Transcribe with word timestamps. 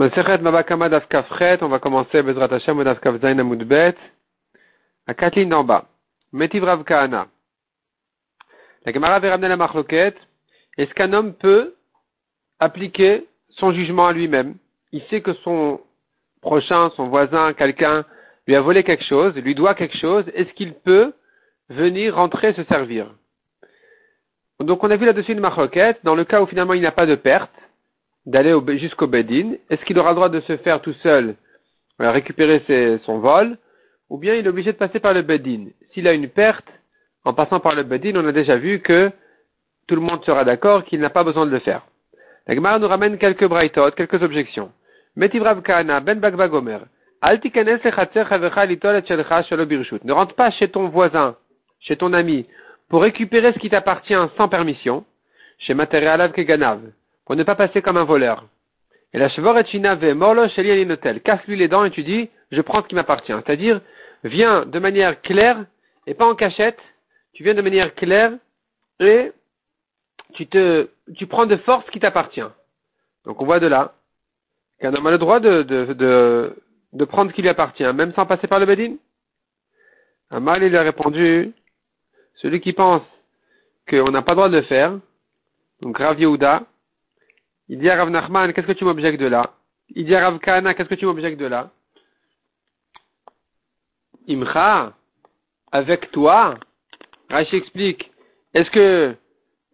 On 0.00 1.68
va 1.68 1.78
commencer 1.78 2.22
Bezrat 2.22 2.54
Hashem 2.54 2.82
Dafkaf 2.82 3.20
Zain 3.20 3.38
Amudbet. 3.38 3.94
À 5.06 5.12
quatre 5.12 5.36
lignes 5.36 5.50
d'en 5.50 5.62
bas. 5.62 5.88
Metiv 6.32 6.64
Rav 6.64 6.84
Kahana. 6.84 7.26
La 8.86 8.92
Gemara 8.94 9.16
avait 9.16 9.28
ramené 9.28 9.48
la 9.48 9.58
marloquette. 9.58 10.16
Est-ce 10.78 10.94
qu'un 10.94 11.12
homme 11.12 11.34
peut 11.34 11.74
appliquer 12.60 13.26
son 13.50 13.74
jugement 13.74 14.06
à 14.06 14.14
lui-même? 14.14 14.54
Il 14.92 15.02
sait 15.10 15.20
que 15.20 15.34
son 15.34 15.82
prochain, 16.40 16.88
son 16.96 17.08
voisin, 17.08 17.52
quelqu'un 17.52 18.06
lui 18.46 18.56
a 18.56 18.62
volé 18.62 18.84
quelque 18.84 19.04
chose, 19.04 19.34
lui 19.34 19.54
doit 19.54 19.74
quelque 19.74 19.98
chose. 19.98 20.24
Est-ce 20.32 20.54
qu'il 20.54 20.72
peut 20.72 21.12
venir 21.68 22.14
rentrer 22.14 22.54
se 22.54 22.64
servir? 22.64 23.12
Donc 24.60 24.82
on 24.82 24.90
a 24.90 24.96
vu 24.96 25.04
là-dessus 25.04 25.32
une 25.32 25.40
marloquette. 25.40 25.98
Dans 26.04 26.14
le 26.14 26.24
cas 26.24 26.40
où 26.40 26.46
finalement 26.46 26.72
il 26.72 26.80
n'a 26.80 26.90
pas 26.90 27.04
de 27.04 27.16
perte, 27.16 27.52
d'aller 28.26 28.54
jusqu'au 28.78 29.06
Bedin, 29.06 29.54
est-ce 29.68 29.84
qu'il 29.84 29.98
aura 29.98 30.10
le 30.10 30.16
droit 30.16 30.28
de 30.28 30.40
se 30.40 30.56
faire 30.58 30.80
tout 30.80 30.94
seul, 31.02 31.36
euh, 32.00 32.10
récupérer 32.10 32.62
ses, 32.66 32.98
son 33.04 33.18
vol, 33.18 33.56
ou 34.08 34.18
bien 34.18 34.34
il 34.34 34.46
est 34.46 34.48
obligé 34.48 34.72
de 34.72 34.76
passer 34.78 35.00
par 35.00 35.14
le 35.14 35.22
Bedin 35.22 35.66
S'il 35.92 36.06
a 36.08 36.12
une 36.12 36.28
perte, 36.28 36.68
en 37.24 37.34
passant 37.34 37.60
par 37.60 37.74
le 37.74 37.82
Bedin, 37.82 38.16
on 38.16 38.26
a 38.26 38.32
déjà 38.32 38.56
vu 38.56 38.80
que 38.80 39.10
tout 39.86 39.94
le 39.94 40.00
monde 40.00 40.24
sera 40.24 40.44
d'accord 40.44 40.84
qu'il 40.84 41.00
n'a 41.00 41.10
pas 41.10 41.24
besoin 41.24 41.46
de 41.46 41.50
le 41.50 41.58
faire. 41.58 41.86
La 42.46 42.54
Gemara 42.54 42.78
nous 42.78 42.88
ramène 42.88 43.18
quelques 43.18 43.46
braïtot, 43.46 43.90
quelques 43.92 44.22
objections. 44.22 44.70
Ben 45.16 45.28
Bagbagomer, 45.28 46.78
ne 50.04 50.12
rentre 50.12 50.34
pas 50.34 50.50
chez 50.52 50.68
ton 50.68 50.88
voisin, 50.88 51.36
chez 51.80 51.96
ton 51.96 52.12
ami, 52.12 52.46
pour 52.88 53.02
récupérer 53.02 53.52
ce 53.52 53.58
qui 53.58 53.68
t'appartient 53.68 54.14
sans 54.36 54.48
permission, 54.48 55.04
chez 55.58 55.74
Materialav 55.74 56.32
Keganav 56.32 56.80
pour 57.30 57.36
ne 57.36 57.44
pas 57.44 57.54
passer 57.54 57.80
comme 57.80 57.96
un 57.96 58.02
voleur. 58.02 58.44
Et 59.12 59.18
la 59.20 59.28
ve 59.28 60.14
morlo 60.14 60.46
notel. 60.84 61.20
Casse-lui 61.20 61.54
les 61.54 61.68
dents 61.68 61.84
et 61.84 61.92
tu 61.92 62.02
dis, 62.02 62.28
je 62.50 62.60
prends 62.60 62.82
ce 62.82 62.88
qui 62.88 62.96
m'appartient. 62.96 63.32
C'est-à-dire, 63.32 63.80
viens 64.24 64.66
de 64.66 64.78
manière 64.80 65.22
claire 65.22 65.64
et 66.08 66.14
pas 66.14 66.26
en 66.26 66.34
cachette. 66.34 66.80
Tu 67.32 67.44
viens 67.44 67.54
de 67.54 67.62
manière 67.62 67.94
claire 67.94 68.32
et 68.98 69.30
tu 70.34 71.26
prends 71.28 71.46
de 71.46 71.54
force 71.58 71.86
ce 71.86 71.92
qui 71.92 72.00
t'appartient. 72.00 72.42
Donc 73.24 73.40
on 73.40 73.44
voit 73.44 73.60
de 73.60 73.68
là 73.68 73.94
qu'un 74.80 74.92
homme 74.92 75.06
a 75.06 75.12
le 75.12 75.18
droit 75.18 75.38
de, 75.38 76.56
prendre 77.04 77.30
ce 77.30 77.36
qui 77.36 77.42
lui 77.42 77.48
appartient, 77.48 77.84
même 77.92 78.12
sans 78.14 78.26
passer 78.26 78.48
par 78.48 78.58
le 78.58 78.66
Bedin. 78.66 78.96
Amal, 80.30 80.64
il 80.64 80.76
a 80.76 80.82
répondu, 80.82 81.52
celui 82.42 82.60
qui 82.60 82.72
pense 82.72 83.02
qu'on 83.88 84.10
n'a 84.10 84.22
pas 84.22 84.32
le 84.32 84.36
droit 84.36 84.48
de 84.48 84.56
le 84.56 84.62
faire, 84.62 84.98
donc 85.80 85.96
Rav 85.96 86.18
Yehuda, 86.18 86.64
il 87.70 87.78
dit 87.78 87.88
à 87.88 87.96
Rav 87.96 88.10
Nachman, 88.10 88.52
qu'est-ce 88.52 88.66
que 88.66 88.72
tu 88.72 88.84
m'objectes 88.84 89.20
de 89.20 89.28
là? 89.28 89.54
Il 89.90 90.04
dit 90.04 90.14
à 90.16 90.28
Rav 90.28 90.40
Kana, 90.40 90.74
qu'est-ce 90.74 90.88
que 90.88 90.96
tu 90.96 91.06
m'objectes 91.06 91.38
de 91.38 91.46
là? 91.46 91.70
Imcha, 94.28 94.92
avec 95.70 96.10
toi, 96.10 96.58
Rashi 97.30 97.54
explique, 97.54 98.10
est-ce 98.54 98.68
que 98.70 99.14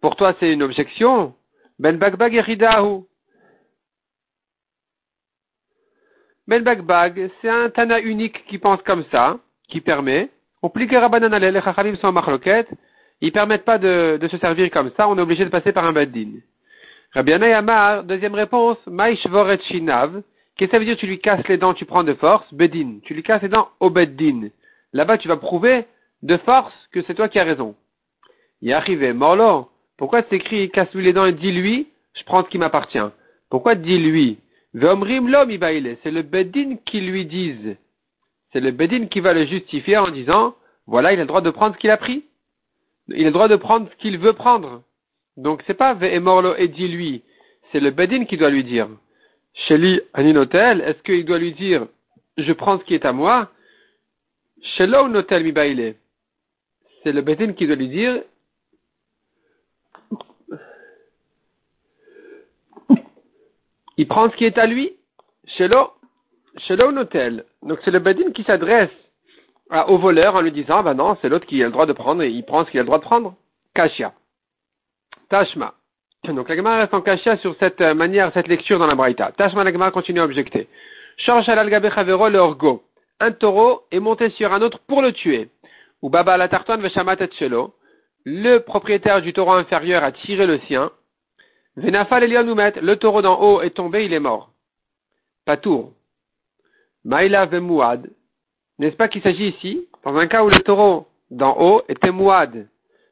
pour 0.02 0.14
toi 0.14 0.34
c'est 0.38 0.52
une 0.52 0.62
objection? 0.62 1.34
Ben 1.78 1.96
Bagbag 1.96 2.34
Eridahu. 2.34 3.04
Ben 6.46 6.62
Bagbag, 6.62 7.30
c'est 7.40 7.48
un 7.48 7.70
Tana 7.70 7.98
unique 8.00 8.44
qui 8.46 8.58
pense 8.58 8.82
comme 8.82 9.06
ça, 9.10 9.38
qui 9.68 9.80
permet. 9.80 10.28
On 10.60 10.68
plie 10.68 10.86
que 10.86 10.96
Rabbanan 10.96 11.34
les 11.34 11.62
Chachamim 11.62 11.96
sont 11.96 12.12
marloquette, 12.12 12.68
ils 13.22 13.32
permettent 13.32 13.64
pas 13.64 13.78
de, 13.78 14.18
de, 14.20 14.28
se 14.28 14.36
servir 14.36 14.70
comme 14.70 14.92
ça, 14.98 15.08
on 15.08 15.16
est 15.16 15.22
obligé 15.22 15.46
de 15.46 15.50
passer 15.50 15.72
par 15.72 15.86
un 15.86 15.94
Baddin. 15.94 16.40
Rabbi 17.12 17.30
Yamar, 17.30 18.04
deuxième 18.04 18.34
réponse, 18.34 18.78
Maishvoret 18.86 19.58
Shinav. 19.68 20.22
Qu'est-ce 20.56 20.70
que 20.70 20.76
ça 20.76 20.78
veut 20.78 20.84
dire 20.84 20.96
tu 20.96 21.06
lui 21.06 21.18
casses 21.18 21.46
les 21.48 21.56
dents, 21.56 21.74
tu 21.74 21.84
prends 21.84 22.04
de 22.04 22.14
force? 22.14 22.52
Bedin. 22.52 22.98
Tu 23.04 23.14
lui 23.14 23.22
casses 23.22 23.42
les 23.42 23.48
dents 23.48 23.68
au. 23.80 23.92
Là-bas, 24.92 25.18
tu 25.18 25.28
vas 25.28 25.36
prouver 25.36 25.84
de 26.22 26.36
force 26.38 26.74
que 26.92 27.02
c'est 27.02 27.14
toi 27.14 27.28
qui 27.28 27.38
as 27.38 27.44
raison. 27.44 27.74
Est 28.62 28.72
arrivé, 28.72 29.12
Morlo. 29.12 29.68
Pourquoi 29.96 30.22
c'est 30.22 30.36
écrit 30.36 30.70
casse-lui 30.70 31.04
les 31.04 31.12
dents 31.12 31.26
et 31.26 31.32
dis-lui, 31.32 31.88
je 32.14 32.24
prends 32.24 32.44
ce 32.44 32.48
qui 32.48 32.58
m'appartient? 32.58 32.98
Pourquoi 33.50 33.74
dis-lui 33.74 34.38
Veomrim 34.74 35.28
l'homme 35.28 35.50
C'est 36.02 36.10
le 36.10 36.22
Beddin 36.22 36.76
qui 36.84 37.00
lui 37.00 37.24
dise. 37.24 37.76
C'est 38.52 38.60
le 38.60 38.72
Beddin 38.72 39.06
qui 39.06 39.20
va 39.20 39.32
le 39.32 39.46
justifier 39.46 39.96
en 39.96 40.10
disant, 40.10 40.54
voilà, 40.86 41.12
il 41.12 41.18
a 41.18 41.22
le 41.22 41.28
droit 41.28 41.40
de 41.40 41.50
prendre 41.50 41.74
ce 41.74 41.80
qu'il 41.80 41.90
a 41.90 41.96
pris. 41.96 42.24
Il 43.08 43.22
a 43.22 43.28
le 43.28 43.32
droit 43.32 43.48
de 43.48 43.56
prendre 43.56 43.88
ce 43.90 43.96
qu'il 43.96 44.18
veut 44.18 44.34
prendre. 44.34 44.82
Donc 45.36 45.62
c'est 45.66 45.74
pas 45.74 45.94
Ve'emorlo 45.94 46.54
et 46.56 46.68
dis-lui, 46.68 47.22
c'est 47.70 47.80
le 47.80 47.90
Bedin 47.90 48.24
qui 48.24 48.36
doit 48.36 48.50
lui 48.50 48.64
dire. 48.64 48.88
Sheli 49.68 50.00
Aninotel, 50.14 50.80
est-ce 50.82 51.02
qu'il 51.02 51.24
doit 51.24 51.38
lui 51.38 51.52
dire, 51.52 51.86
je 52.36 52.52
prends 52.52 52.78
ce 52.78 52.84
qui 52.84 52.94
est 52.94 53.04
à 53.04 53.12
moi? 53.12 53.50
Shelo 54.76 55.08
Notel 55.08 55.44
mi 55.44 55.94
C'est 57.02 57.12
le 57.12 57.20
Bedin 57.22 57.52
qui 57.52 57.66
doit 57.66 57.76
lui 57.76 57.88
dire, 57.88 58.22
il 63.96 64.08
prend 64.08 64.30
ce 64.30 64.36
qui 64.36 64.44
est 64.44 64.58
à 64.58 64.66
lui. 64.66 64.92
Shelo, 65.46 65.92
Shelo 66.58 66.92
Notel. 66.92 67.44
Donc 67.62 67.78
c'est 67.84 67.90
le 67.90 67.98
Bedin 67.98 68.32
qui 68.32 68.42
s'adresse 68.44 68.90
au 69.88 69.98
voleur 69.98 70.36
en 70.36 70.40
lui 70.40 70.52
disant, 70.52 70.82
bah 70.82 70.94
non, 70.94 71.16
c'est 71.20 71.28
l'autre 71.28 71.46
qui 71.46 71.62
a 71.62 71.66
le 71.66 71.72
droit 71.72 71.86
de 71.86 71.92
prendre 71.92 72.22
et 72.22 72.30
il 72.30 72.44
prend 72.44 72.64
ce 72.64 72.70
qu'il 72.70 72.80
a 72.80 72.82
le 72.82 72.86
droit 72.86 72.98
de 72.98 73.04
prendre. 73.04 73.34
Kashia. 73.74 74.14
Tashma. 75.28 75.74
Donc 76.24 76.48
la 76.48 76.56
Gemara 76.56 76.78
reste 76.78 76.94
en 76.94 77.00
cachet 77.00 77.36
sur 77.38 77.54
cette 77.58 77.80
euh, 77.80 77.94
manière, 77.94 78.32
cette 78.34 78.48
lecture 78.48 78.78
dans 78.78 78.86
la 78.86 78.94
Braïta. 78.94 79.32
Tashma, 79.36 79.64
la 79.64 79.72
Gemara 79.72 79.90
continue 79.90 80.20
à 80.20 80.24
objecter. 80.24 80.68
le 81.26 82.38
orgo. 82.38 82.82
Un 83.20 83.32
taureau 83.32 83.82
est 83.90 84.00
monté 84.00 84.30
sur 84.30 84.52
un 84.52 84.60
autre 84.60 84.80
pour 84.86 85.02
le 85.02 85.12
tuer. 85.12 85.48
Ou 86.02 86.10
Baba 86.10 86.36
la 86.36 86.48
tartone 86.48 86.82
Le 88.24 88.58
propriétaire 88.58 89.22
du 89.22 89.32
taureau 89.32 89.52
inférieur 89.52 90.04
a 90.04 90.12
tiré 90.12 90.46
le 90.46 90.58
sien. 90.60 90.90
Venafal 91.76 92.24
Le 92.24 92.94
taureau 92.94 93.22
d'en 93.22 93.40
haut 93.40 93.62
est 93.62 93.70
tombé, 93.70 94.04
il 94.04 94.12
est 94.12 94.20
mort. 94.20 94.50
Patour. 95.44 95.92
Maïla 97.04 97.46
vemouad. 97.46 98.10
N'est-ce 98.78 98.96
pas 98.96 99.08
qu'il 99.08 99.22
s'agit 99.22 99.48
ici, 99.48 99.88
dans 100.04 100.16
un 100.16 100.26
cas 100.26 100.42
où 100.42 100.48
le 100.48 100.60
taureau 100.60 101.06
d'en 101.30 101.56
haut 101.58 101.82
était 101.88 102.10
mouad, 102.10 102.68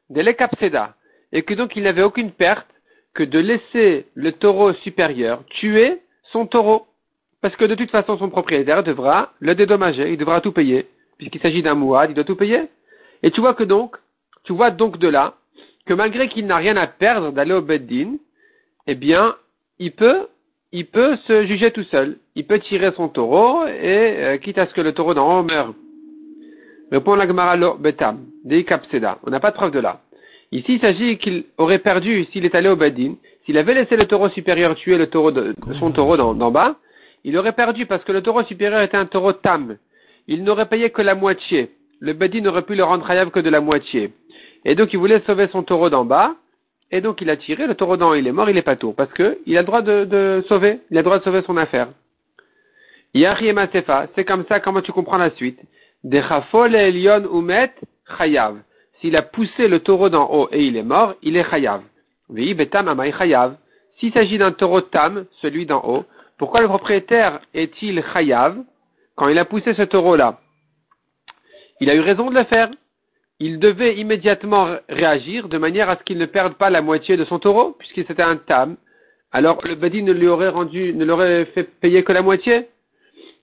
de 0.09 0.21
l'ekapseda, 0.21 0.94
et 1.31 1.43
que 1.43 1.53
donc 1.53 1.75
il 1.75 1.83
n'avait 1.83 2.03
aucune 2.03 2.31
perte 2.31 2.67
que 3.13 3.23
de 3.23 3.39
laisser 3.39 4.05
le 4.13 4.31
taureau 4.33 4.73
supérieur 4.73 5.43
tuer 5.45 6.01
son 6.31 6.45
taureau. 6.45 6.85
Parce 7.41 7.55
que 7.55 7.65
de 7.65 7.75
toute 7.75 7.91
façon, 7.91 8.17
son 8.17 8.29
propriétaire 8.29 8.83
devra 8.83 9.33
le 9.39 9.55
dédommager, 9.55 10.11
il 10.11 10.17
devra 10.17 10.41
tout 10.41 10.51
payer. 10.51 10.87
Puisqu'il 11.17 11.41
s'agit 11.41 11.63
d'un 11.63 11.75
mouad, 11.75 12.09
il 12.09 12.13
doit 12.13 12.23
tout 12.23 12.35
payer. 12.35 12.63
Et 13.23 13.31
tu 13.31 13.39
vois 13.39 13.53
que 13.53 13.63
donc, 13.63 13.95
tu 14.43 14.53
vois 14.53 14.71
donc 14.71 14.97
de 14.97 15.07
là, 15.07 15.35
que 15.85 15.93
malgré 15.93 16.27
qu'il 16.27 16.45
n'a 16.45 16.57
rien 16.57 16.75
à 16.77 16.87
perdre 16.87 17.31
d'aller 17.31 17.53
au 17.53 17.61
Beddin, 17.61 18.15
eh 18.87 18.95
bien, 18.95 19.35
il 19.79 19.91
peut, 19.91 20.27
il 20.71 20.85
peut 20.87 21.15
se 21.27 21.45
juger 21.45 21.71
tout 21.71 21.83
seul. 21.85 22.17
Il 22.35 22.45
peut 22.45 22.59
tirer 22.59 22.91
son 22.95 23.07
taureau 23.07 23.65
et, 23.65 24.23
euh, 24.23 24.37
quitte 24.37 24.57
à 24.57 24.67
ce 24.67 24.73
que 24.73 24.81
le 24.81 24.93
taureau 24.93 25.13
d'en 25.13 25.39
haut 25.39 25.43
meure. 25.43 25.73
Répond 26.91 27.15
la 27.15 27.27
Gemara 27.27 27.57
Betam. 27.77 28.25
On 29.23 29.29
n'a 29.29 29.39
pas 29.39 29.51
de 29.51 29.55
preuve 29.55 29.71
de 29.71 29.79
là. 29.79 30.01
Ici, 30.55 30.75
il 30.75 30.79
s'agit 30.79 31.17
qu'il 31.17 31.43
aurait 31.57 31.79
perdu 31.79 32.23
s'il 32.31 32.45
est 32.45 32.55
allé 32.55 32.69
au 32.69 32.77
Badin. 32.77 33.15
S'il 33.43 33.57
avait 33.57 33.73
laissé 33.73 33.97
le 33.97 34.05
taureau 34.05 34.29
supérieur 34.29 34.73
tuer 34.75 34.97
le 34.97 35.07
taureau 35.07 35.31
de, 35.31 35.53
son 35.79 35.91
taureau 35.91 36.15
d'en 36.15 36.49
bas, 36.49 36.77
il 37.25 37.37
aurait 37.37 37.51
perdu 37.51 37.85
parce 37.85 38.05
que 38.05 38.13
le 38.13 38.21
taureau 38.21 38.41
supérieur 38.43 38.81
était 38.81 38.95
un 38.95 39.05
taureau 39.05 39.33
tam. 39.33 39.75
Il 40.29 40.45
n'aurait 40.45 40.69
payé 40.69 40.91
que 40.91 41.01
la 41.01 41.13
moitié. 41.13 41.71
Le 41.99 42.13
Badin 42.13 42.39
n'aurait 42.39 42.61
pu 42.61 42.73
le 42.73 42.85
rendre 42.85 43.09
hayab 43.11 43.31
que 43.31 43.41
de 43.41 43.49
la 43.49 43.59
moitié. 43.59 44.13
Et 44.63 44.75
donc, 44.75 44.93
il 44.93 44.97
voulait 44.97 45.19
sauver 45.27 45.49
son 45.51 45.61
taureau 45.61 45.89
d'en 45.89 46.05
bas. 46.05 46.35
Et 46.89 47.01
donc, 47.01 47.19
il 47.19 47.29
a 47.29 47.35
tiré. 47.35 47.67
Le 47.67 47.75
taureau 47.75 47.97
d'en 47.97 48.11
haut, 48.11 48.15
il 48.15 48.25
est 48.25 48.31
mort, 48.31 48.49
il 48.49 48.57
est 48.57 48.61
pas 48.61 48.77
tour. 48.77 48.95
Parce 48.95 49.11
que 49.11 49.39
il 49.45 49.57
a 49.57 49.61
le 49.61 49.67
droit 49.67 49.81
de, 49.81 50.41
sauver. 50.47 50.79
Il 50.89 50.97
a 50.97 51.01
le 51.01 51.03
droit 51.03 51.19
de 51.19 51.23
sauver 51.25 51.41
son 51.41 51.57
affaire. 51.57 51.89
Sefa, 53.13 54.07
c'est 54.15 54.23
comme 54.23 54.45
ça, 54.47 54.61
comment 54.61 54.81
tu 54.81 54.93
comprends 54.93 55.17
la 55.17 55.31
suite? 55.31 55.59
Dechafol 56.05 56.75
elion 56.75 57.23
umet 57.37 57.73
chayav 58.17 58.55
s'il 58.99 59.15
a 59.15 59.21
poussé 59.21 59.67
le 59.67 59.79
taureau 59.79 60.09
d'en 60.09 60.29
haut 60.31 60.49
et 60.51 60.65
il 60.65 60.77
est 60.77 60.83
mort, 60.83 61.15
il 61.21 61.37
est 61.37 61.49
chayav. 61.49 61.81
S'il 63.99 64.11
s'agit 64.13 64.37
d'un 64.37 64.51
taureau 64.51 64.81
tam, 64.81 65.25
celui 65.41 65.65
d'en 65.65 65.83
haut, 65.83 66.05
pourquoi 66.37 66.61
le 66.61 66.67
propriétaire 66.67 67.39
est-il 67.53 68.03
chayav 68.13 68.57
quand 69.15 69.29
il 69.29 69.39
a 69.39 69.45
poussé 69.45 69.73
ce 69.73 69.83
taureau-là? 69.83 70.39
Il 71.79 71.89
a 71.89 71.95
eu 71.95 71.99
raison 71.99 72.29
de 72.29 72.35
le 72.35 72.43
faire. 72.45 72.69
Il 73.39 73.59
devait 73.59 73.95
immédiatement 73.97 74.77
réagir 74.87 75.49
de 75.49 75.57
manière 75.57 75.89
à 75.89 75.97
ce 75.97 76.03
qu'il 76.03 76.17
ne 76.17 76.25
perde 76.25 76.53
pas 76.53 76.69
la 76.69 76.81
moitié 76.81 77.17
de 77.17 77.25
son 77.25 77.37
taureau, 77.37 77.75
puisque 77.77 78.07
c'était 78.07 78.23
un 78.23 78.37
tam. 78.37 78.77
Alors 79.31 79.59
le 79.67 79.75
badi 79.75 80.01
ne 80.03 80.13
lui 80.13 80.27
aurait 80.27 80.49
rendu, 80.49 80.93
ne 80.93 81.03
l'aurait 81.03 81.45
fait 81.53 81.63
payer 81.63 82.03
que 82.03 82.13
la 82.13 82.21
moitié? 82.21 82.69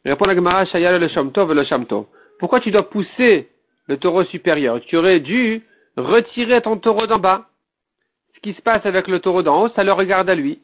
Répond 0.05 0.25
la 0.25 0.35
Gemara, 0.35 0.65
le 0.65 1.09
Shamto, 1.09 1.53
le 1.53 1.65
Shamto. 1.65 2.09
Pourquoi 2.39 2.61
tu 2.61 2.71
dois 2.71 2.89
pousser 2.89 3.49
le 3.93 3.99
taureau 3.99 4.25
supérieur. 4.25 4.81
Tu 4.81 4.97
aurais 4.97 5.21
dû 5.21 5.63
retirer 5.97 6.63
ton 6.63 6.79
taureau 6.79 7.07
d'en 7.07 7.19
bas. 7.19 7.49
Ce 8.35 8.41
qui 8.41 8.55
se 8.55 8.63
passe 8.63 8.85
avec 8.87 9.07
le 9.07 9.21
taureau 9.21 9.43
d'en 9.43 9.63
haut, 9.63 9.69
ça 9.77 9.85
le 9.85 9.93
regarde 9.93 10.31
à 10.31 10.35
lui. 10.35 10.61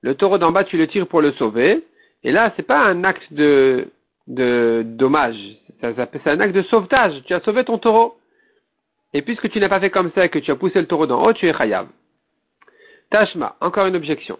Le 0.00 0.14
taureau 0.14 0.38
d'en 0.38 0.52
bas, 0.52 0.62
tu 0.62 0.76
le 0.76 0.86
tires 0.86 1.08
pour 1.08 1.20
le 1.20 1.32
sauver, 1.32 1.84
Et 2.22 2.30
là, 2.30 2.52
c'est 2.54 2.62
pas 2.62 2.80
un 2.80 3.02
acte 3.02 3.32
de, 3.32 3.88
dommage. 4.28 5.36
C'est 5.80 6.28
un 6.28 6.40
acte 6.40 6.54
de 6.54 6.62
sauvetage. 6.62 7.22
Tu 7.26 7.34
as 7.34 7.40
sauvé 7.40 7.64
ton 7.64 7.78
taureau. 7.78 8.16
Et 9.12 9.22
puisque 9.22 9.50
tu 9.50 9.58
n'as 9.58 9.68
pas 9.68 9.80
fait 9.80 9.90
comme 9.90 10.12
ça 10.12 10.24
et 10.24 10.28
que 10.28 10.38
tu 10.38 10.52
as 10.52 10.56
poussé 10.56 10.80
le 10.80 10.86
taureau 10.86 11.06
d'en 11.06 11.20
haut, 11.24 11.32
tu 11.32 11.48
es 11.48 11.52
chayav. 11.52 11.88
Tashma, 13.10 13.56
encore 13.60 13.86
une 13.86 13.96
objection. 13.96 14.38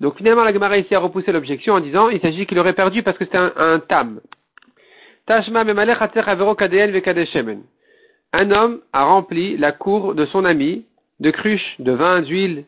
Donc 0.00 0.16
finalement, 0.16 0.42
la 0.42 0.54
Gemara 0.54 0.78
ici 0.78 0.94
a 0.94 0.98
repoussé 0.98 1.30
l'objection 1.30 1.74
en 1.74 1.80
disant 1.80 2.08
il 2.08 2.20
s'agit 2.20 2.46
qu'il 2.46 2.58
aurait 2.58 2.72
perdu 2.72 3.02
parce 3.02 3.16
que 3.18 3.24
c'était 3.26 3.38
un, 3.38 3.78
tam. 3.78 4.20
Un 8.32 8.50
homme 8.50 8.80
a 8.92 9.04
rempli 9.04 9.56
la 9.56 9.72
cour 9.72 10.14
de 10.14 10.26
son 10.26 10.44
ami 10.44 10.84
de 11.20 11.30
cruches, 11.30 11.76
de 11.78 11.92
vin, 11.92 12.22
d'huile. 12.22 12.64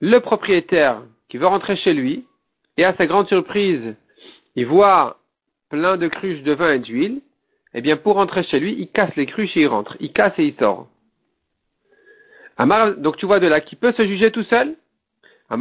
Le 0.00 0.18
propriétaire 0.18 1.02
qui 1.28 1.38
veut 1.38 1.46
rentrer 1.46 1.76
chez 1.76 1.92
lui, 1.92 2.24
et 2.76 2.84
à 2.84 2.94
sa 2.94 3.06
grande 3.06 3.26
surprise, 3.28 3.96
il 4.54 4.66
voit 4.66 5.18
plein 5.68 5.96
de 5.96 6.06
cruches 6.08 6.42
de 6.42 6.52
vin 6.52 6.74
et 6.74 6.78
d'huile, 6.78 7.20
eh 7.74 7.80
bien, 7.80 7.96
pour 7.96 8.14
rentrer 8.14 8.44
chez 8.44 8.60
lui, 8.60 8.74
il 8.78 8.88
casse 8.88 9.14
les 9.16 9.26
cruches 9.26 9.56
et 9.56 9.62
il 9.62 9.66
rentre. 9.66 9.96
Il 10.00 10.12
casse 10.12 10.32
et 10.38 10.44
il 10.44 10.54
sort. 10.54 10.88
donc 12.98 13.16
tu 13.16 13.26
vois 13.26 13.40
de 13.40 13.46
là 13.46 13.60
qui 13.60 13.76
peut 13.76 13.92
se 13.92 14.06
juger 14.06 14.30
tout 14.30 14.44
seul? 14.44 14.76
On 15.50 15.60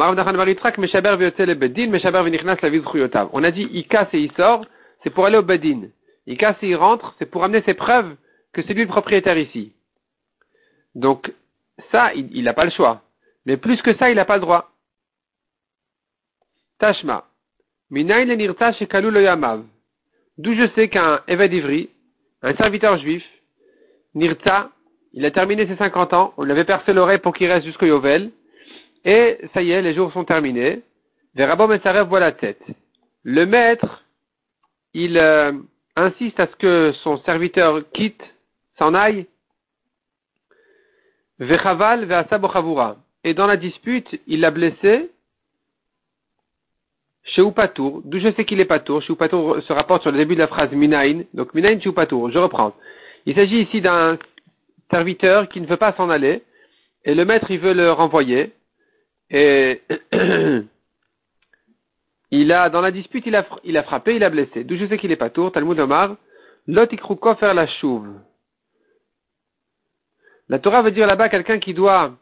a 3.43 3.51
dit, 3.51 3.69
il 3.71 3.87
casse 3.87 4.13
et 4.13 4.19
il 4.19 4.31
sort, 4.33 4.65
c'est 5.03 5.09
pour 5.09 5.25
aller 5.25 5.37
au 5.37 5.43
bedin. 5.43 5.83
Il 6.25 6.37
casse 6.37 6.57
et 6.61 6.67
il 6.69 6.75
rentre, 6.75 7.15
c'est 7.19 7.25
pour 7.25 7.43
amener 7.43 7.61
ses 7.63 7.73
preuves 7.73 8.15
que 8.53 8.61
c'est 8.63 8.73
lui 8.73 8.81
le 8.81 8.87
propriétaire 8.87 9.37
ici. 9.37 9.73
Donc, 10.95 11.31
ça, 11.91 12.13
il 12.13 12.43
n'a 12.43 12.53
pas 12.53 12.65
le 12.65 12.71
choix. 12.71 13.01
Mais 13.45 13.55
plus 13.55 13.81
que 13.81 13.95
ça, 13.95 14.09
il 14.09 14.15
n'a 14.15 14.25
pas 14.25 14.35
le 14.35 14.41
droit. 14.41 14.71
Tashma. 16.79 17.25
D'où 20.37 20.53
je 20.53 20.67
sais 20.75 20.89
qu'un 20.89 21.21
Eved 21.27 21.87
un 22.43 22.55
serviteur 22.55 22.97
juif, 22.99 23.23
Nirta, 24.13 24.69
il 25.13 25.25
a 25.25 25.31
terminé 25.31 25.65
ses 25.65 25.77
50 25.77 26.13
ans, 26.13 26.33
on 26.37 26.49
avait 26.49 26.65
percé 26.65 26.93
l'oreille 26.93 27.19
pour 27.19 27.33
qu'il 27.33 27.51
reste 27.51 27.65
jusqu'au 27.65 27.85
Yovel, 27.85 28.31
et 29.07 29.37
ça 29.53 29.61
y 29.61 29.71
est, 29.71 29.81
les 29.81 29.95
jours 29.95 30.11
sont 30.11 30.25
terminés. 30.25 30.81
Verabom 31.33 31.71
et 31.71 32.03
voit 32.03 32.19
la 32.19 32.33
tête. 32.33 32.61
Le 33.23 33.45
maître, 33.45 34.03
il 34.93 35.17
euh, 35.17 35.53
insiste 35.95 36.37
à 36.41 36.47
ce 36.47 36.55
que 36.57 36.91
son 37.03 37.17
serviteur 37.19 37.89
quitte, 37.93 38.21
s'en 38.77 38.93
aille. 38.93 39.25
Vechaval 41.39 42.03
ve'asabochavura. 42.03 42.97
Et 43.23 43.33
dans 43.33 43.47
la 43.47 43.55
dispute, 43.55 44.19
il 44.27 44.41
l'a 44.41 44.51
blessé 44.51 45.09
chez 47.23 47.41
Upatour, 47.41 48.01
d'où 48.03 48.19
je 48.19 48.31
sais 48.33 48.43
qu'il 48.43 48.59
est 48.59 48.65
Patour. 48.65 49.01
Chez 49.03 49.13
Upatour 49.13 49.61
se 49.61 49.71
rapporte 49.71 50.01
sur 50.01 50.11
le 50.11 50.17
début 50.17 50.35
de 50.35 50.41
la 50.41 50.47
phrase 50.47 50.71
Minain. 50.73 51.23
Donc 51.33 51.53
Minain 51.53 51.79
chez 51.79 51.89
Upatour. 51.89 52.29
Je 52.31 52.39
reprends. 52.39 52.73
Il 53.25 53.35
s'agit 53.35 53.61
ici 53.61 53.79
d'un 53.79 54.17
serviteur 54.91 55.47
qui 55.47 55.61
ne 55.61 55.65
veut 55.65 55.77
pas 55.77 55.93
s'en 55.93 56.09
aller. 56.09 56.43
Et 57.05 57.15
le 57.15 57.23
maître, 57.23 57.49
il 57.51 57.59
veut 57.59 57.73
le 57.73 57.93
renvoyer. 57.93 58.51
Et 59.29 59.81
il 62.31 62.51
a, 62.51 62.69
dans 62.69 62.81
la 62.81 62.91
dispute, 62.91 63.25
il 63.25 63.35
a, 63.35 63.83
frappé, 63.83 64.15
il 64.15 64.23
a 64.23 64.29
blessé. 64.29 64.63
D'où 64.63 64.77
je 64.77 64.85
sais 64.85 64.97
qu'il 64.97 65.11
est 65.11 65.17
Patour. 65.17 65.51
Talmud 65.51 65.79
Omar. 65.79 66.15
Lot 66.67 66.89
faire 67.39 67.53
la 67.53 67.67
chouve. 67.67 68.13
La 70.49 70.59
Torah 70.59 70.81
veut 70.81 70.91
dire 70.91 71.07
là-bas 71.07 71.29
quelqu'un 71.29 71.59
qui 71.59 71.73
doit 71.73 72.13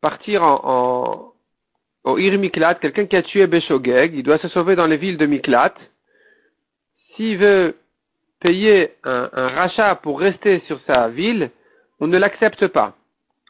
partir 0.00 0.42
en, 0.42 1.32
Ir 2.06 2.38
Miklat, 2.38 2.74
quelqu'un 2.74 3.06
qui 3.06 3.16
a 3.16 3.22
tué 3.22 3.46
Beshogeg, 3.46 4.14
il 4.14 4.22
doit 4.22 4.38
se 4.38 4.48
sauver 4.48 4.76
dans 4.76 4.86
les 4.86 4.98
villes 4.98 5.16
de 5.16 5.24
Miklat. 5.24 5.74
S'il 7.16 7.38
veut 7.38 7.76
payer 8.40 8.92
un, 9.04 9.28
rachat 9.32 9.94
pour 9.94 10.20
rester 10.20 10.60
sur 10.66 10.78
sa 10.86 11.08
ville, 11.08 11.50
on 12.00 12.06
ne 12.06 12.18
l'accepte 12.18 12.66
pas. 12.66 12.94